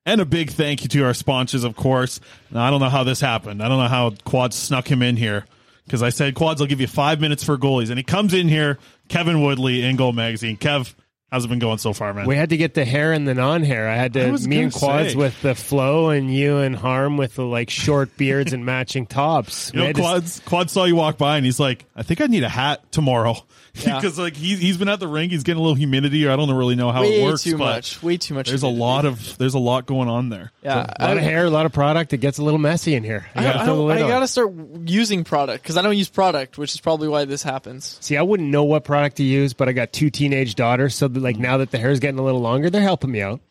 [0.08, 2.20] And a big thank you to our sponsors of course.
[2.50, 3.62] Now, i don't know how this happened.
[3.62, 5.46] I don't know how quads snuck him in here.
[5.84, 7.90] Because i said quads i'll give you five minutes for goalies.
[7.90, 10.58] And he comes in here kevin woodley InGoal magazine.
[10.58, 10.96] Kev
[11.36, 12.28] How's it been going so far, man?
[12.28, 13.90] We had to get the hair and the non-hair.
[13.90, 15.16] I had to was me and quads say.
[15.18, 19.70] with the flow, and you and Harm with the like short beards and matching tops.
[19.74, 22.22] You We know, Quads to- Quads saw you walk by and he's like, I think
[22.22, 23.36] I need a hat tomorrow.
[23.76, 23.96] Yeah.
[24.06, 26.36] Because like he's he's been at the ring, he's getting a little humidity, or I
[26.36, 27.44] don't really know how Way it works.
[27.44, 28.04] too but much.
[28.04, 28.48] Way too much.
[28.48, 30.52] There's a lot of there's a lot going on there.
[30.64, 32.14] Yeah, a lot of hair, a lot of product.
[32.14, 33.26] It gets a little messy in here.
[33.36, 34.52] You I, gotta I, fill the I gotta start
[34.86, 37.98] using product because I don't use product, which is probably why this happens.
[38.02, 41.08] See, I wouldn't know what product to use, but I got two teenage daughters, so
[41.08, 43.42] that, like now that the hair's getting a little longer, they're helping me out.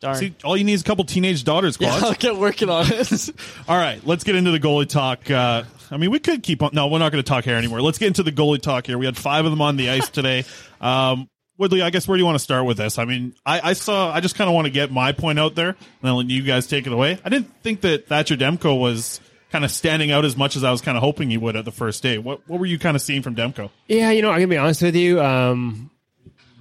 [0.00, 0.14] Darn.
[0.14, 3.30] See, all you need is a couple teenage daughters, yeah, I'll get working on it.
[3.68, 5.28] All right, let's get into the goalie talk.
[5.28, 6.70] Uh, I mean, we could keep on.
[6.72, 7.80] No, we're not going to talk hair anymore.
[7.80, 8.98] Let's get into the goalie talk here.
[8.98, 10.44] We had five of them on the ice today.
[10.80, 12.98] Um, Woodley, I guess where do you want to start with this?
[12.98, 14.12] I mean, I, I saw.
[14.12, 16.44] I just kind of want to get my point out there, and then let you
[16.44, 17.18] guys take it away.
[17.24, 19.20] I didn't think that Thatcher Demko was
[19.50, 21.64] kind of standing out as much as I was kind of hoping he would at
[21.64, 22.16] the first day.
[22.16, 23.70] What What were you kind of seeing from Demko?
[23.88, 25.20] Yeah, you know, I'm gonna be honest with you.
[25.20, 25.90] Um,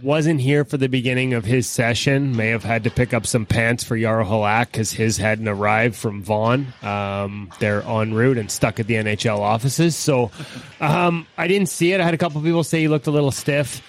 [0.02, 2.36] wasn't here for the beginning of his session.
[2.36, 5.96] May have had to pick up some pants for Yaro Halak because his hadn't arrived
[5.96, 6.74] from Vaughan.
[6.84, 9.96] Um, they're en route and stuck at the NHL offices.
[9.96, 10.32] So
[10.80, 12.02] um, I didn't see it.
[12.02, 13.82] I had a couple people say he looked a little stiff.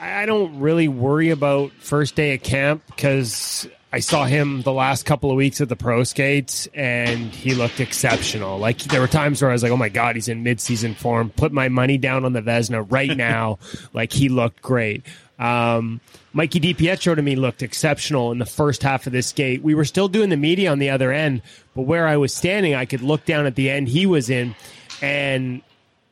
[0.00, 5.06] I don't really worry about first day of camp because I saw him the last
[5.06, 8.58] couple of weeks at the pro skates and he looked exceptional.
[8.58, 11.30] Like there were times where I was like, "Oh my god, he's in mid-season form."
[11.30, 13.58] Put my money down on the Vezina right now.
[13.94, 15.02] like he looked great.
[15.38, 16.00] Um,
[16.32, 19.62] Mikey DiPietro to me looked exceptional in the first half of this skate.
[19.62, 21.42] We were still doing the media on the other end,
[21.74, 24.54] but where I was standing, I could look down at the end he was in,
[25.02, 25.62] and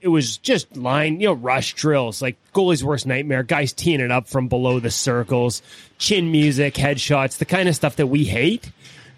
[0.00, 3.42] it was just line, you know, rush drills, like goalie's worst nightmare.
[3.42, 5.62] Guys teeing it up from below the circles,
[5.96, 8.70] chin music, headshots, the kind of stuff that we hate.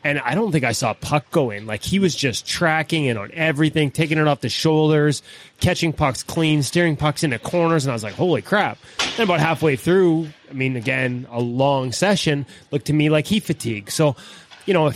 [0.07, 1.67] And I don't think I saw puck go in.
[1.67, 5.21] Like he was just tracking and on everything, taking it off the shoulders,
[5.59, 7.85] catching pucks clean, steering pucks into corners.
[7.85, 8.79] And I was like, holy crap.
[9.01, 13.41] And about halfway through, I mean, again, a long session looked to me like he
[13.41, 13.91] fatigued.
[13.91, 14.15] So,
[14.65, 14.93] you know,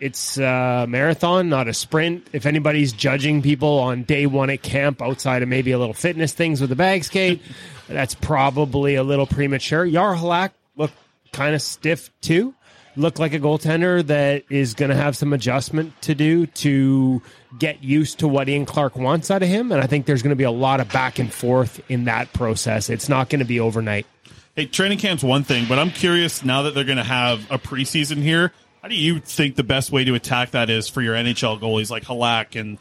[0.00, 2.26] it's a marathon, not a sprint.
[2.32, 6.32] If anybody's judging people on day one at camp outside of maybe a little fitness
[6.32, 7.42] things with the bag skate,
[7.86, 9.84] that's probably a little premature.
[9.84, 10.94] Yar Halak looked
[11.32, 12.54] kind of stiff too.
[12.94, 17.22] Looked like a goaltender that is going to have some adjustment to do to
[17.58, 19.72] get used to what Ian Clark wants out of him.
[19.72, 22.32] And I think there's going to be a lot of back and forth in that
[22.32, 22.90] process.
[22.90, 24.06] It's not going to be overnight.
[24.54, 27.58] Hey, training camp's one thing, but I'm curious now that they're going to have a
[27.58, 28.52] preseason here.
[28.82, 31.90] How do you think the best way to attack that is for your NHL goalies
[31.90, 32.78] like Halak and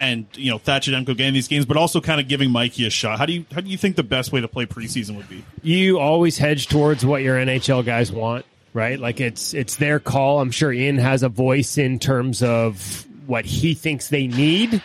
[0.00, 2.90] and you know Thatcher Demko getting these games, but also kind of giving Mikey a
[2.90, 3.18] shot?
[3.18, 5.44] How do you how do you think the best way to play preseason would be?
[5.62, 8.98] you always hedge towards what your NHL guys want, right?
[8.98, 10.40] Like it's it's their call.
[10.40, 14.82] I'm sure Ian has a voice in terms of what he thinks they need,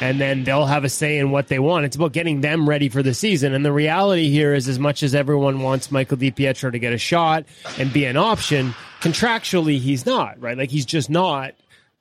[0.00, 1.84] and then they'll have a say in what they want.
[1.84, 3.54] It's about getting them ready for the season.
[3.54, 6.98] And the reality here is, as much as everyone wants Michael DiPietro to get a
[6.98, 7.44] shot
[7.78, 10.56] and be an option, contractually he's not, right?
[10.56, 11.54] Like he's just not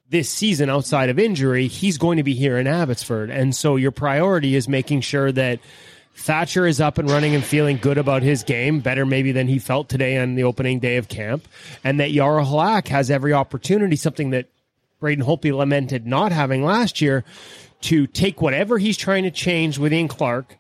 [0.09, 3.29] this season outside of injury, he's going to be here in Abbotsford.
[3.29, 5.59] And so your priority is making sure that
[6.15, 9.60] Thatcher is up and running and feeling good about his game, better maybe than he
[9.60, 11.47] felt today on the opening day of camp,
[11.84, 14.47] and that Yara Halak has every opportunity, something that
[14.99, 17.23] Braden Holtby lamented not having last year,
[17.82, 20.58] to take whatever he's trying to change with Ian Clark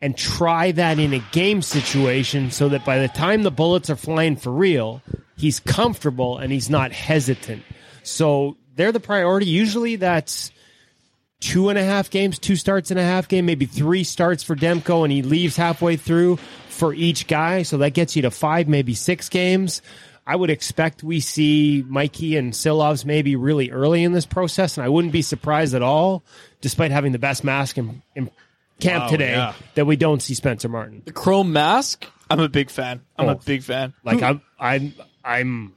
[0.00, 3.96] and try that in a game situation so that by the time the bullets are
[3.96, 5.02] flying for real,
[5.36, 7.62] he's comfortable and he's not hesitant.
[8.02, 9.46] So they're the priority.
[9.46, 10.50] Usually that's
[11.42, 14.54] two and a half games, two starts and a half game, maybe three starts for
[14.56, 16.36] Demko, and he leaves halfway through
[16.68, 17.62] for each guy.
[17.62, 19.82] So that gets you to five, maybe six games.
[20.24, 24.84] I would expect we see Mikey and Silovs maybe really early in this process, and
[24.84, 26.22] I wouldn't be surprised at all,
[26.60, 28.30] despite having the best mask in, in
[28.78, 29.54] camp Wow, today, yeah.
[29.74, 31.02] that we don't see Spencer Martin.
[31.04, 32.06] The chrome mask.
[32.30, 33.00] I'm a big fan.
[33.18, 33.32] I'm Oh.
[33.32, 33.94] a big fan.
[34.04, 35.72] Like Who- I'm, I'm, I'm.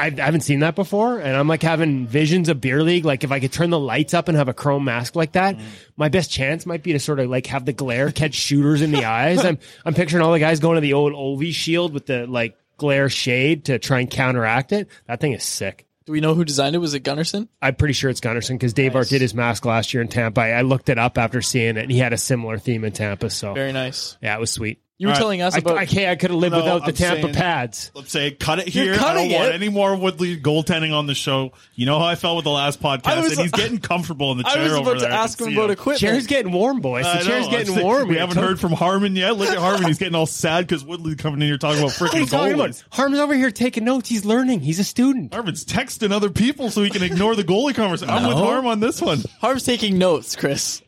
[0.00, 3.04] I haven't seen that before, and I'm like having visions of beer league.
[3.04, 5.56] Like if I could turn the lights up and have a chrome mask like that,
[5.96, 8.92] my best chance might be to sort of like have the glare catch shooters in
[8.92, 9.44] the eyes.
[9.44, 12.56] I'm I'm picturing all the guys going to the old Ovi shield with the like
[12.76, 14.88] glare shade to try and counteract it.
[15.06, 15.86] That thing is sick.
[16.06, 16.78] Do we know who designed it?
[16.78, 17.46] Was it Gunnarsson?
[17.60, 20.40] I'm pretty sure it's Gunnarsson because Dave Art did his mask last year in Tampa.
[20.40, 22.92] I, I looked it up after seeing it, and he had a similar theme in
[22.92, 23.30] Tampa.
[23.30, 24.16] So Very nice.
[24.22, 24.80] yeah, it was sweet.
[25.00, 25.18] You were All right.
[25.22, 25.78] telling us I, about.
[25.78, 26.10] I can't.
[26.10, 27.90] I could have lived No, without the I'm Tampa saying- pads.
[27.94, 28.92] Let's say cut it You're here.
[28.92, 29.54] I don't cutting want it.
[29.54, 31.52] any more Woodley goaltending on the show.
[31.74, 34.36] You know how I felt with the last podcast, was- and he's getting comfortable in
[34.36, 35.12] the chair I chair was over about to there.
[35.12, 36.00] I ask can him see about equipment.
[36.00, 37.04] Chair's getting warm, boys.
[37.06, 37.50] The I chair's know.
[37.50, 38.08] getting I'm saying, warm.
[38.08, 38.20] We here.
[38.26, 39.38] haven't heard from Harman yet.
[39.38, 42.12] Look at Harman; he's getting all sad because Woodley's coming in here talking about What
[42.12, 42.68] are you freaking talking about?
[42.72, 42.84] goalies.
[42.90, 44.06] Harman's over here taking notes.
[44.10, 44.60] He's learning.
[44.60, 45.32] He's a student.
[45.32, 48.12] Harman's texting other people so he can ignore the goalie conversation.
[48.12, 48.44] I'm with No.
[48.44, 49.22] Harm on this one.
[49.40, 50.82] Harm's taking notes, Chris.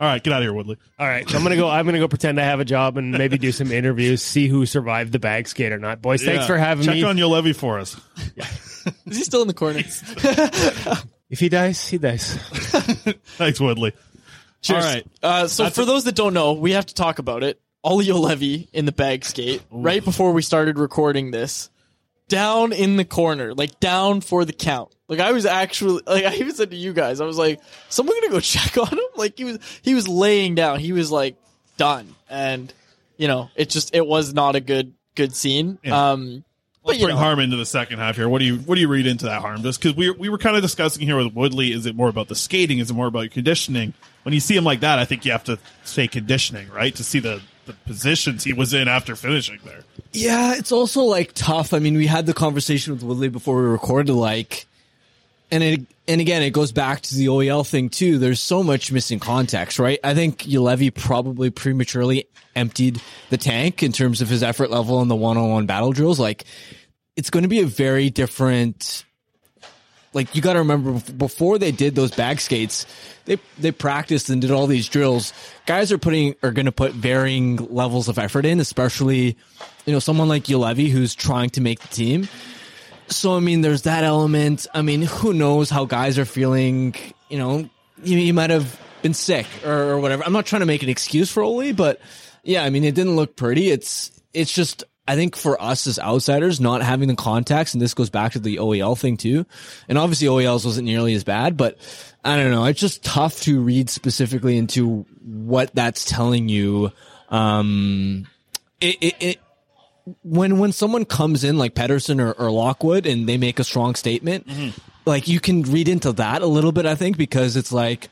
[0.00, 0.76] All right, get out of here, Woodley.
[0.98, 1.68] All right, so I'm gonna go.
[1.68, 4.64] I'm gonna go pretend I have a job and maybe do some interviews, see who
[4.64, 6.00] survived the bag skate or not.
[6.00, 6.46] Boys, thanks Yeah.
[6.46, 6.92] for having me.
[6.92, 7.02] Check me.
[7.02, 8.00] on your levy for us.
[9.06, 9.80] Is he still in the corner?
[11.30, 12.34] if he dies, he dies.
[13.36, 13.92] Thanks, Woodley.
[14.62, 14.84] Cheers.
[14.84, 15.06] All right.
[15.22, 17.60] Uh, so That's for a- those that don't know, we have to talk about it.
[17.84, 21.70] Olli Juolevi in the bag skate right before we started recording this,
[22.28, 24.94] down in the corner, like down for the count.
[25.08, 28.20] Like I was actually, like I even said to you guys, I was like, "Someone
[28.20, 30.80] gonna go check on him?" Like he was, he was laying down.
[30.80, 31.36] He was like
[31.76, 32.72] done, and
[33.16, 35.78] you know, it just it was not a good good scene.
[35.82, 36.12] Yeah.
[36.12, 36.44] Um,
[36.84, 38.28] Let's but you bring know, harm into the second half here.
[38.28, 39.62] What do you what do you read into that harm?
[39.62, 42.28] Just because we we were kind of discussing here with Woodley, is it more about
[42.28, 42.78] the skating?
[42.78, 43.92] Is it more about your conditioning?
[44.22, 47.04] When you see him like that, I think you have to say conditioning, right, to
[47.04, 49.84] see the the positions he was in after finishing there.
[50.12, 51.74] Yeah, it's also like tough.
[51.74, 54.66] I mean, we had the conversation with Woodley before we recorded, like,
[55.50, 58.18] and it, and again, it goes back to the OEL thing too.
[58.18, 59.98] There's so much missing context, right?
[60.02, 63.00] I think Juolevi probably prematurely emptied
[63.30, 66.18] the tank in terms of his effort level in the one-on-one battle drills.
[66.18, 66.44] Like,
[67.16, 69.04] it's going to be a very different
[70.12, 72.86] like you got to remember before they did those bag skates,
[73.26, 75.32] they they practiced and did all these drills.
[75.66, 79.36] Guys are putting are going to put varying levels of effort in, especially
[79.86, 82.28] you know someone like Juolevi who's trying to make the team.
[83.08, 84.66] So I mean, there's that element.
[84.74, 86.94] I mean, who knows how guys are feeling?
[87.28, 87.70] You know,
[88.02, 90.24] you, you might have been sick or, or whatever.
[90.24, 92.00] I'm not trying to make an excuse for Olli, but
[92.42, 93.70] yeah, I mean, it didn't look pretty.
[93.70, 97.94] It's it's just I think for us as outsiders, not having the contacts, and this
[97.94, 99.46] goes back to the OEL thing too.
[99.88, 101.78] And obviously OELs wasn't nearly as bad, but
[102.22, 102.66] I don't know.
[102.66, 106.92] It's just tough to read specifically into what that's telling you.
[107.30, 108.28] Um,
[108.82, 109.40] it, it, it
[110.22, 113.94] when when someone comes in like Pettersson or, or Lockwood and they make a strong
[113.94, 114.46] statement,
[115.06, 116.84] like you can read into that a little bit.
[116.84, 118.10] I think because it's like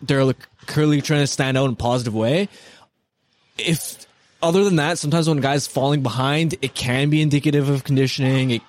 [0.00, 2.48] they're like clearly trying to stand out in a positive way.
[3.58, 4.06] If
[4.42, 8.50] other than that, sometimes when guys falling behind, it can be indicative of conditioning.
[8.50, 8.62] It,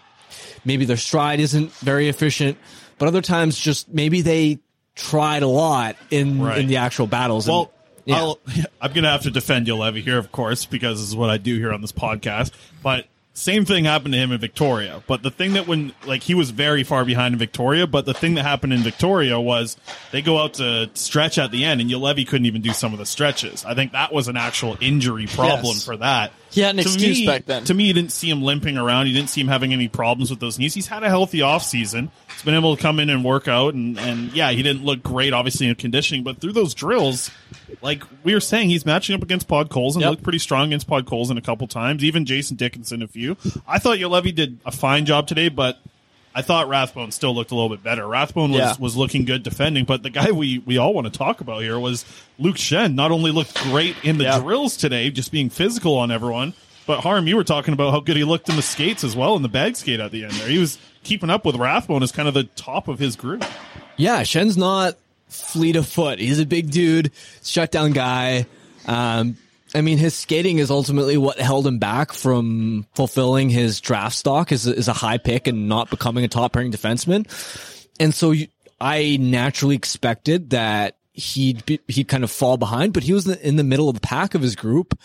[0.65, 2.57] maybe their stride isn't very efficient,
[2.97, 4.59] but other times just maybe they
[4.95, 6.59] tried a lot in Right.
[6.59, 7.47] in the actual battles.
[7.47, 7.71] and- Well,
[8.05, 8.17] yeah.
[8.17, 8.39] I'll,
[8.81, 11.37] I'm going to have to defend Juolevi here, of course, because this is what I
[11.37, 12.51] do here on this podcast.
[12.83, 13.05] But
[13.35, 15.01] same thing happened to him in Victoria.
[15.07, 18.13] But the thing that when, like, he was very far behind in Victoria, but the
[18.13, 19.75] thing that happened in Victoria was
[20.11, 22.99] they go out to stretch at the end, and Juolevi couldn't even do some of
[22.99, 23.65] the stretches.
[23.65, 25.83] I think that was an actual injury problem Yes.
[25.83, 26.31] for that.
[26.51, 27.63] He had an To excuse me- back then.
[27.63, 29.07] To me, you didn't see him limping around.
[29.07, 30.75] You didn't see him having any problems with those knees.
[30.75, 32.09] He's had a healthy offseason.
[32.31, 33.73] He's been able to come in and work out.
[33.73, 36.23] And, and yeah, he didn't look great, obviously, in conditioning.
[36.23, 37.31] But through those drills,
[37.83, 40.09] like we were saying, he's matching up against Podkolzin and Yep.
[40.11, 42.03] looked pretty strong against Podkolzin in a couple times.
[42.03, 43.37] Even Jason Dickinson, a few.
[43.67, 45.79] I thought Juolevi did a fine job today, but
[46.35, 48.07] I thought Rathbone still looked a little bit better.
[48.07, 48.73] Rathbone was, Yeah.
[48.79, 51.77] was looking good defending, but the guy we, we all want to talk about here
[51.77, 52.05] was
[52.39, 52.95] Luke Schenn.
[52.95, 54.39] Not only looked great in the Yeah.
[54.39, 56.53] drills today, just being physical on everyone,
[56.87, 59.35] but Harm, you were talking about how good he looked in the skates as well,
[59.35, 60.47] in the bag skate at the end there.
[60.47, 63.45] He was keeping up with Rathbone as kind of the top of his group.
[63.95, 64.95] Yeah, Schenn's not
[65.33, 66.19] fleet of foot.
[66.19, 67.11] He's a big dude,
[67.43, 68.45] shutdown guy.
[68.85, 69.37] Um,
[69.75, 74.51] I mean, his skating is ultimately what held him back from fulfilling his draft stock
[74.51, 77.25] as as a high pick and not becoming a top pairing defenseman.
[77.99, 78.47] And so you,
[78.79, 83.55] I naturally expected that he'd be, he'd kind of fall behind, but he was in
[83.55, 84.97] the middle of the pack of his group.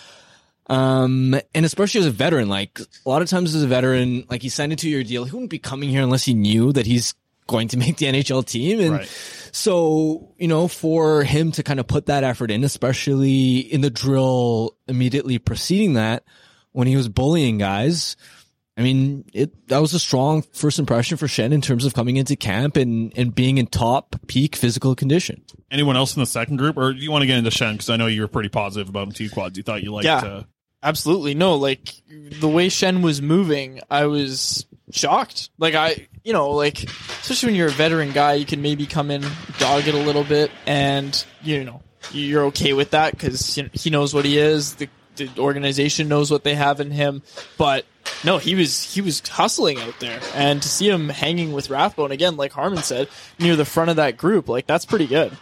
[0.66, 4.42] Um, and especially as a veteran, like a lot of times as a veteran, like
[4.42, 5.24] he signed a two year deal.
[5.24, 7.14] He wouldn't be coming here unless he knew that he's
[7.46, 8.80] going to make the NHL team.
[8.80, 9.37] And Right.
[9.52, 13.90] So, you know, for him to kind of put that effort in, especially in the
[13.90, 16.24] drill immediately preceding that,
[16.72, 18.16] when he was bullying guys,
[18.76, 22.16] I mean, it, that was a strong first impression for Schenn in terms of coming
[22.16, 25.42] into camp and, and being in top peak physical condition.
[25.68, 27.72] Anyone else in the second group, or do you want to get into Schenn?
[27.72, 29.56] Because I know you were pretty positive about him two quads.
[29.56, 30.04] You thought you liked.
[30.04, 30.18] Yeah.
[30.18, 30.42] Uh,
[30.80, 31.34] Absolutely.
[31.34, 35.50] No, like the way Schenn was moving, I was shocked.
[35.58, 39.10] Like I, you know, like especially when you're a veteran guy, you can maybe come
[39.10, 39.22] in,
[39.58, 41.82] dog it a little bit and you know,
[42.12, 44.74] you're okay with that cuz you know, he knows what he is.
[44.74, 47.22] The, the organization knows what they have in him,
[47.56, 47.84] but
[48.24, 52.12] no, he was he was hustling out there, and to see him hanging with Rathbone
[52.12, 53.08] again, like Harman said,
[53.38, 55.36] near the front of that group, like that's pretty good.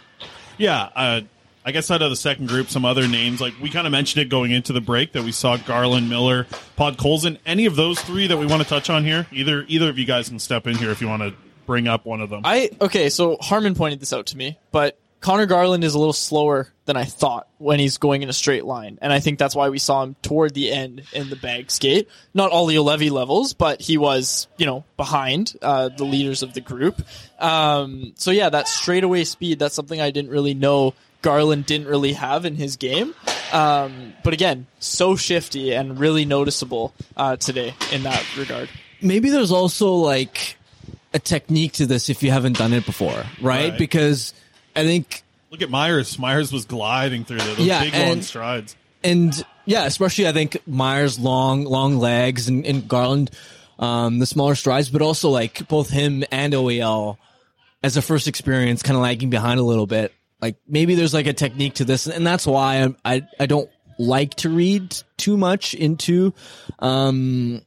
[0.57, 1.21] Yeah, uh,
[1.67, 4.21] I guess out of the second group, some other names like we kind of mentioned
[4.21, 6.45] it going into the break that we saw Garland, Miller,
[6.77, 7.39] Podkolzin.
[7.45, 9.27] Any of those three that we want to touch on here?
[9.33, 11.33] Either either of you guys can step in here if you want to
[11.65, 12.43] bring up one of them.
[12.45, 16.13] I okay, so Harman pointed this out to me, but Conor Garland is a little
[16.13, 19.53] slower than I thought when he's going in a straight line, and I think that's
[19.53, 22.07] why we saw him toward the end in the bag skate.
[22.33, 26.53] Not all the Juolevi levels, but he was, you know, behind uh, the leaders of
[26.53, 27.01] the group.
[27.39, 32.13] Um, so yeah, that straightaway speed, that's something I didn't really know Garland didn't really
[32.13, 33.13] have in his game.
[33.51, 38.69] Um, but again, so shifty and really noticeable uh, today in that regard.
[39.01, 40.57] maybe there's also like
[41.13, 43.11] a technique to this if you haven't done it before,
[43.41, 43.69] right?
[43.69, 43.77] Right.
[43.77, 44.33] Because
[44.75, 46.19] I think Look at Myers.
[46.19, 48.75] Myers was gliding through those Yeah, big long strides.
[49.03, 49.33] and
[49.65, 53.31] yeah, especially I think Myers long long legs and, and Garland
[53.79, 57.17] um, the smaller strides, but also like both him and OEL
[57.83, 60.13] as a first experience, kind of lagging behind a little bit.
[60.41, 63.69] Like maybe there's like a technique to this, and that's why I'm, I I don't
[63.97, 66.33] like to read too much into
[66.79, 67.61] um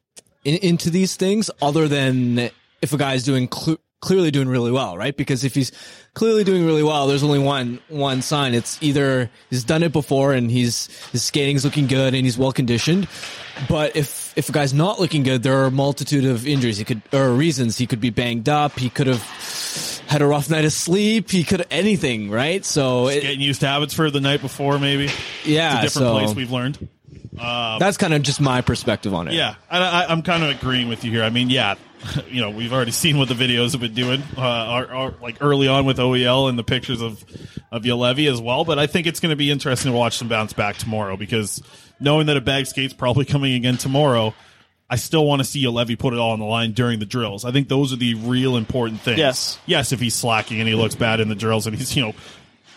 [0.45, 2.51] in, into these things, other than
[2.81, 5.17] if a guy's doing cl- clearly doing really well, right?
[5.17, 5.73] Because if he's
[6.15, 8.55] clearly doing really well, there's only one one sign.
[8.55, 12.53] It's either he's done it before and he's his skating's looking good and he's well
[12.53, 13.09] conditioned.
[13.69, 16.79] But if if a guy's not looking good, there are a multitude of injuries.
[16.79, 17.77] He could or reasons.
[17.77, 18.79] He could be banged up.
[18.79, 19.23] He could have
[20.11, 21.31] had a rough night of sleep.
[21.31, 22.65] He could anything, right?
[22.65, 25.09] So it, Getting used to habits for the night before, maybe.
[25.45, 26.89] Yeah, it's a different so- place we've learned.
[27.39, 29.35] Um, that's kind of just my perspective on it.
[29.35, 31.23] Yeah, I, I, I'm kind of agreeing with you here.
[31.23, 31.77] I mean, yeah,
[32.29, 35.39] you know, we've already seen what the videos have been doing, uh, are, are, like
[35.41, 37.25] early on with OEL and the pictures of
[37.73, 38.65] of Juolevi as well.
[38.65, 41.63] But I think it's going to be interesting to watch them bounce back tomorrow because
[42.01, 44.35] knowing that a bag skate's probably coming again tomorrow.
[44.91, 47.45] I still want to see Juolevi put it all on the line during the drills.
[47.45, 49.19] I think those are the real important things.
[49.19, 49.59] Yes.
[49.65, 52.13] Yes, if he's slacking and he looks bad in the drills and he's, you know,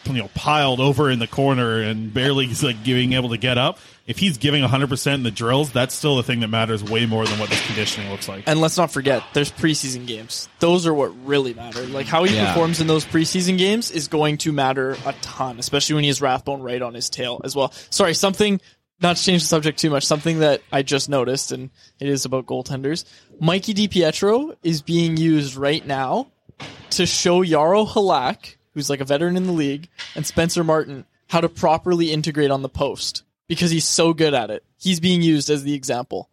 [0.05, 3.57] you know, piled over in the corner and barely he's like being able to get
[3.57, 3.79] up.
[4.05, 7.25] If he's giving 100% in the drills, that's still the thing that matters way more
[7.25, 8.43] than what this conditioning looks like.
[8.45, 10.49] And let's not forget, there's preseason games.
[10.59, 11.81] Those are what really matter.
[11.83, 12.47] Like how he Yeah.
[12.53, 16.21] performs in those preseason games is going to matter a ton, especially when he has
[16.21, 17.71] Rathbone right on his tail as well.
[17.89, 18.59] Sorry, something
[19.03, 20.05] not to change the subject too much.
[20.05, 23.05] Something that I just noticed, and it is about goaltenders.
[23.39, 26.27] Mikey DiPietro is being used right now
[26.91, 31.41] to show Yarrow Halak, who's like a veteran in the league, and Spencer Martin how
[31.41, 34.63] to properly integrate on the post because he's so good at it.
[34.77, 36.29] He's being used as the example.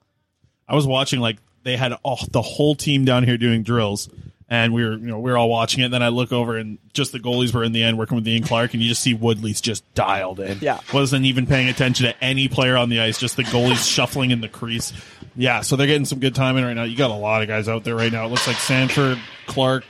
[0.68, 4.08] I was watching like they had oh, the whole team down here doing drills,
[4.50, 5.84] and we were you know we were all watching it.
[5.86, 8.26] And then I look over and just the goalies were in the end working with
[8.28, 10.58] Ian Clark, and you just see Woodley's just dialed in.
[10.60, 10.80] Yeah.
[10.92, 14.40] wasn't even paying attention to any player on the ice, just the goalies shuffling in
[14.40, 14.92] the crease.
[15.36, 16.82] Yeah, so they're getting some good timing right now.
[16.82, 18.26] You got a lot of guys out there right now.
[18.26, 19.84] It looks like Sanford, Clark,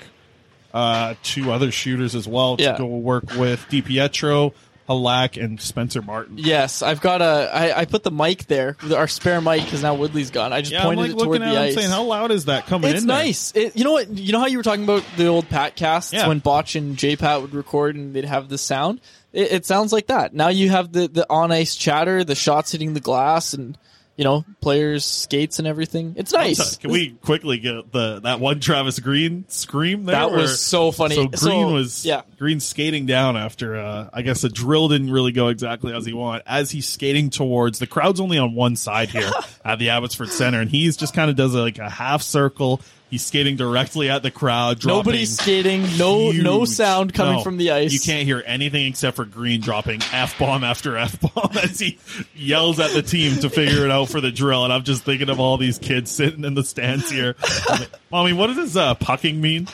[0.75, 2.79] uh, two other shooters as well to Yeah.
[2.79, 4.53] go work with DiPietro,
[4.91, 6.37] Halak, and Spencer Martin.
[6.37, 7.49] Yes, I've got a.
[7.55, 8.77] I, I put the mic there.
[8.95, 10.53] Our spare mic because now Woodley's gone.
[10.53, 11.75] I just Yeah, I'm pointed like it toward looking the at it ice.
[11.77, 13.17] saying, how loud is that coming it's in there?
[13.17, 13.53] nice.
[13.55, 14.11] It, you know what?
[14.11, 16.27] You know how you were talking about the old Pat casts Yeah.
[16.27, 19.01] when Botch and J Pat would record and they'd have the sound.
[19.33, 20.35] It, it sounds like that.
[20.35, 23.79] Now you have the the on ice chatter, the shots hitting the glass, and
[24.21, 26.13] you know players skates and everything.
[26.19, 26.77] It's nice.
[26.77, 30.15] Can we quickly get the that one Travis Green scream there?
[30.15, 31.15] That was so funny.
[31.15, 32.21] So Green So, was yeah.
[32.39, 36.13] Green skating down after uh, I guess the drill didn't really go exactly as he
[36.13, 36.43] wanted.
[36.47, 39.33] As he's skating towards the crowd's only on one side here
[39.65, 42.83] at the Abbotsford Center, and he's just kind of does like a half circle.
[43.11, 44.79] He's skating directly at the crowd.
[44.79, 45.85] Dropping Nobody's skating.
[45.99, 47.43] No no sound coming No.
[47.43, 47.93] from the ice.
[47.93, 51.99] You can't hear anything except for Green dropping f bomb after f bomb as he
[52.37, 54.63] yells at the team to figure it out for the drill.
[54.65, 57.35] And I'm just thinking of all these kids sitting in the stands here.
[57.69, 59.67] I'm like, Mommy, what does uh, pucking mean?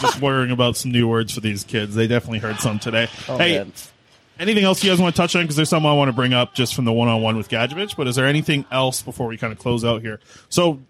[0.00, 1.94] just worrying about some new words for these kids.
[1.94, 3.08] They definitely heard some today.
[3.28, 3.58] Oh, hey.
[3.58, 3.72] man.
[4.38, 5.42] Anything else you guys want to touch on?
[5.42, 7.94] Because there's something I want to bring up just from the one-on-one with Gadjovich.
[7.94, 10.18] But is there anything else before we kind of close out here?
[10.48, 10.80] So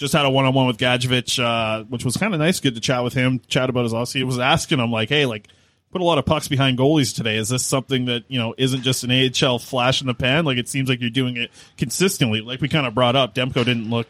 [0.00, 2.58] just had a one on one with Gadjovich, uh, which was kind of nice.
[2.58, 4.22] Good to chat with him, chat about his Aussie.
[4.22, 5.48] I was asking him like, hey, like,
[5.92, 7.36] put a lot of pucks behind goalies today.
[7.36, 10.46] Is this something that you know isn't just an AHL flash in the pan?
[10.46, 12.40] Like, it seems like you're doing it consistently.
[12.40, 14.08] Like we kind of brought up, Demko didn't look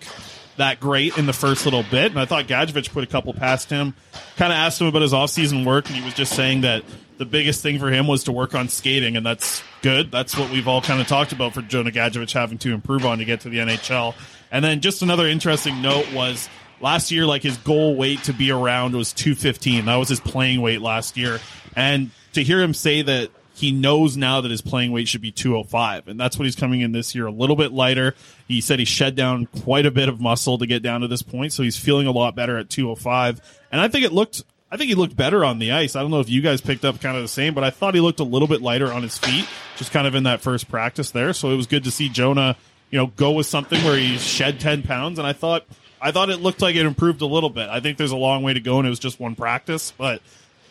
[0.59, 3.68] that great in the first little bit, and I thought Gadjovich put a couple past
[3.68, 3.95] him.
[4.36, 6.84] Kind of asked him about his off-season work, and he was just saying that
[7.18, 10.12] the biggest thing for him was to work on skating, and that's good.
[10.12, 13.18] That's what we've all kind of talked about for Jonah Gadjovich having to improve on
[13.18, 14.14] to get to the NHL.
[14.51, 16.49] And then just another interesting note was
[16.81, 19.85] last year, like his goal weight to be around was 215.
[19.85, 21.41] That was his playing weight last year.
[21.77, 25.31] And to hear him say that he knows now that his playing weight should be
[25.31, 28.15] 205 and that's what he's coming in this year a little bit lighter
[28.49, 31.21] he said he shed down quite a bit of muscle to get down to this
[31.21, 33.41] point so he's feeling a lot better at 205
[33.71, 36.11] and i think it looked i think he looked better on the ice i don't
[36.11, 38.21] know if you guys picked up kind of the same but i thought he looked
[38.21, 39.47] a little bit lighter on his feet
[39.77, 42.57] just kind of in that first practice there so it was good to see jonah
[42.91, 45.64] you know go with something where he shed 10 pounds and i thought
[46.01, 48.43] i thought it looked like it improved a little bit i think there's a long
[48.43, 50.20] way to go and it was just one practice but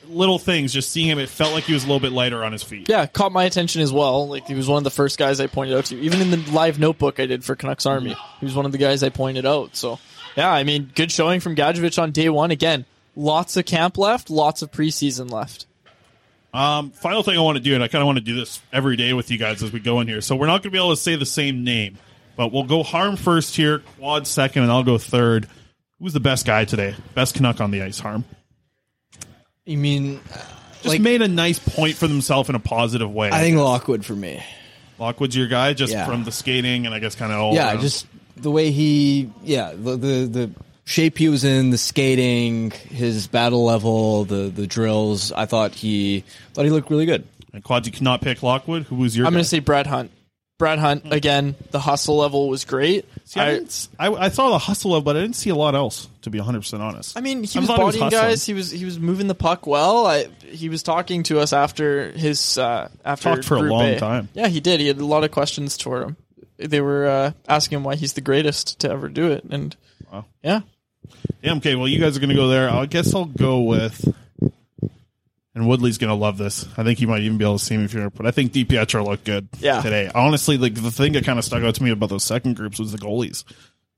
[0.07, 2.51] little things just seeing him it felt like he was a little bit lighter on
[2.51, 4.27] his feet Yeah, caught my attention as well.
[4.27, 5.99] Like he was one of the first guys I pointed out to.
[5.99, 8.79] Even in the live notebook I did for Canucks Army, he was one of the
[8.79, 9.75] guys I pointed out.
[9.75, 9.99] So,
[10.35, 12.49] yeah, I mean, good showing from Gadjovich on day one.
[12.49, 15.67] Again, lots of camp left, lots of preseason left.
[16.53, 18.59] Um, final thing I want to do, and I kind of want to do this
[18.73, 20.21] every day with you guys as we go in here.
[20.21, 21.99] So we're not going to be able to say the same name,
[22.39, 25.45] but we'll go Harm first here, Quad second, and I'll go third.
[25.99, 26.95] Who's the best guy today?
[27.13, 28.23] Best Canuck on the ice, Harm.
[29.65, 30.21] You mean
[30.81, 33.29] Just made a nice point for themselves in a positive way.
[33.29, 34.41] I think Lockwood for me.
[34.97, 36.05] Lockwood's your guy, just Yeah.
[36.05, 37.55] from the skating and I guess kind of all.
[37.55, 37.81] yeah, around.
[37.81, 40.51] just the way he, yeah, the, the the
[40.85, 45.33] shape he was in, the skating, his battle level, the the drills.
[45.33, 46.23] I thought he
[46.53, 47.27] thought he looked really good.
[47.51, 48.83] And Quad, you cannot pick Lockwood.
[48.83, 49.27] Who was your?
[49.27, 50.11] I'm going to say Brad Hunt.
[50.59, 51.55] Brad Hunt again.
[51.71, 53.05] The hustle level was great.
[53.25, 55.55] See, I, I, didn't I, I saw the hustle of, but I didn't see a
[55.55, 56.07] lot else.
[56.23, 58.09] To be 100 percent honest, I mean, he was bodying hustling.
[58.11, 58.45] guys.
[58.45, 60.05] He was he was moving the puck well.
[60.05, 63.95] I, he was talking to us after his uh, after Talked for a Group long
[63.95, 64.29] time.
[64.33, 64.79] Yeah, he did.
[64.81, 66.17] He had a lot of questions toward him.
[66.57, 69.75] They were uh, asking him why he's the greatest to ever do it, and
[70.11, 70.25] Wow.
[70.43, 70.61] yeah,
[71.41, 71.75] Yeah, okay.
[71.75, 72.69] Well, you guys are going to go there.
[72.69, 74.13] I guess I'll go with.
[75.55, 76.65] And Woodley's going to love this.
[76.77, 78.09] I think he might even be able to see me if you're.
[78.11, 79.81] But I think DiPietro looked good Yeah.
[79.81, 80.09] today.
[80.13, 82.79] Honestly, like the thing that kind of stuck out to me about those second groups
[82.79, 83.43] was the goalies.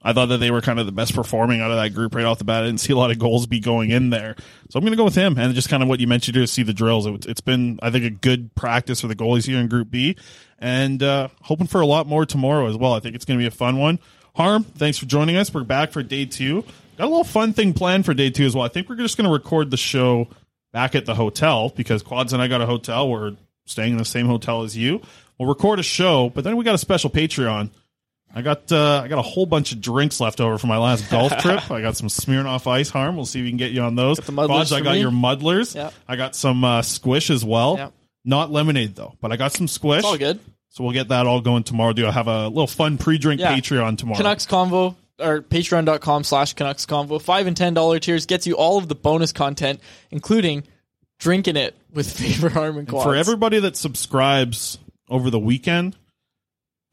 [0.04, 2.26] I thought that they were kind of the best performing out of that group right
[2.26, 2.64] off the bat.
[2.64, 4.36] I didn't see a lot of goals be going in there,
[4.72, 5.38] so I'm going to go with him.
[5.38, 7.06] And just kind of what you mentioned to see the drills.
[7.06, 10.16] It, it's been, I think, a good practice for the goalies here in Group B,
[10.58, 12.93] and uh, hoping for a lot more tomorrow as well.
[12.93, 13.99] I think it's going to be a fun one.
[14.36, 15.54] Harm, thanks for joining us.
[15.54, 16.64] We're back for day two.
[16.97, 18.66] Got a little fun thing planned for day two as well.
[18.66, 20.30] I think we're just going to record the show
[20.74, 23.09] back at the hotel because Quads and I got a hotel.
[23.09, 25.01] We're staying in the same hotel as you.
[25.38, 27.69] We'll record a show, but then we got a special Patreon.
[28.34, 31.09] I got uh, I got a whole bunch of drinks left over from my last
[31.11, 31.69] golf trip.
[31.69, 33.17] I got some Smirnoff Ice Harm.
[33.17, 34.19] We'll see if we can get you on those.
[34.30, 34.99] muddlers Quads, I got me.
[35.01, 35.76] your muddlers.
[35.76, 35.91] Yeah.
[36.07, 37.76] I got some uh, squish as well.
[37.78, 37.89] Yeah.
[38.24, 39.99] Not lemonade though, but I got some squish.
[39.99, 40.39] it's all good.
[40.69, 41.91] So we'll get that all going tomorrow.
[41.91, 43.53] Do I have a little fun pre-drink Yeah.
[43.53, 44.15] Patreon tomorrow?
[44.17, 47.22] Canucks Convo or patreon.com slash Canucks Convo.
[47.22, 50.63] Five and ten dollar tiers gets you all of the bonus content, including
[51.19, 53.05] drinking it with favorite Harman And Quads.
[53.05, 55.95] for everybody that subscribes over the weekend,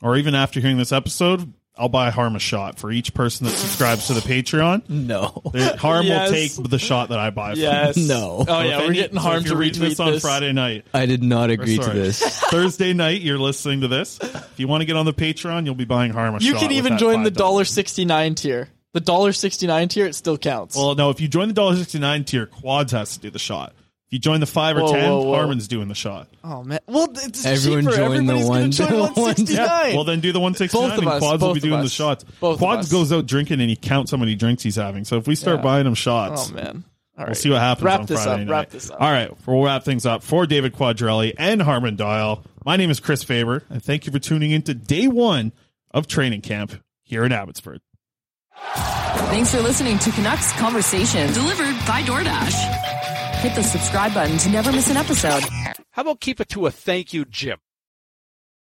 [0.02, 3.52] or even after hearing this episode, I'll buy Harm a shot for each person that
[3.52, 4.88] subscribes to the Patreon.
[4.88, 5.40] No,
[5.78, 6.30] Harm Yes.
[6.30, 7.52] will take the shot that I buy.
[7.52, 7.96] from Yes.
[7.96, 8.08] him.
[8.08, 8.44] No.
[8.48, 10.22] Oh yeah, we're getting so Harm if to you're reading retweet this on this.
[10.22, 10.84] Friday night.
[10.92, 12.20] I did not or agree to sorry, this.
[12.50, 14.18] Thursday night, you're listening to this.
[14.20, 16.60] If you want to get on the Patreon, you'll be buying Harm a You shot.
[16.60, 17.34] can with even that join the $5.
[17.34, 18.68] dollar sixty nine tier.
[18.94, 20.74] The dollar sixty nine tier, it still counts.
[20.74, 23.38] Well, no, if you join the dollar sixty nine tier, Quads has to do the
[23.38, 23.72] shot.
[24.08, 25.34] If you join the five or Whoa, ten, whoa, whoa.
[25.34, 26.28] Harman's doing the shot.
[26.42, 27.96] oh man, well it's Everyone cheaper.
[27.96, 29.94] join the one- gonna join the one sixty nine.
[29.94, 31.80] Well, then do the 169 Both of and us, Quads will both be of doing
[31.80, 31.92] the us.
[31.92, 32.24] shots.
[32.40, 32.92] Both of Quads us.
[32.92, 35.04] goes out drinking and he counts how many drinks he's having.
[35.04, 35.62] So if we start Yeah.
[35.62, 36.72] buying him shots, oh man, all
[37.18, 37.36] we'll right.
[37.36, 38.48] see what happens Wrap on this Friday up.
[38.48, 38.52] night.
[38.54, 39.00] Wrap this up.
[39.00, 42.44] All right, we'll wrap things up for David Quadrelli and Harman Dayal.
[42.64, 45.52] My name is Chris Faber, and thank you for tuning into day one
[45.90, 46.72] of training camp
[47.04, 47.82] here in Abbotsford.
[48.74, 53.17] Thanks for listening to Canucks Conversation, delivered by DoorDash.
[53.40, 55.44] Hit the subscribe button to never miss an episode.
[55.92, 57.58] How about keep it to a thank you, Jim?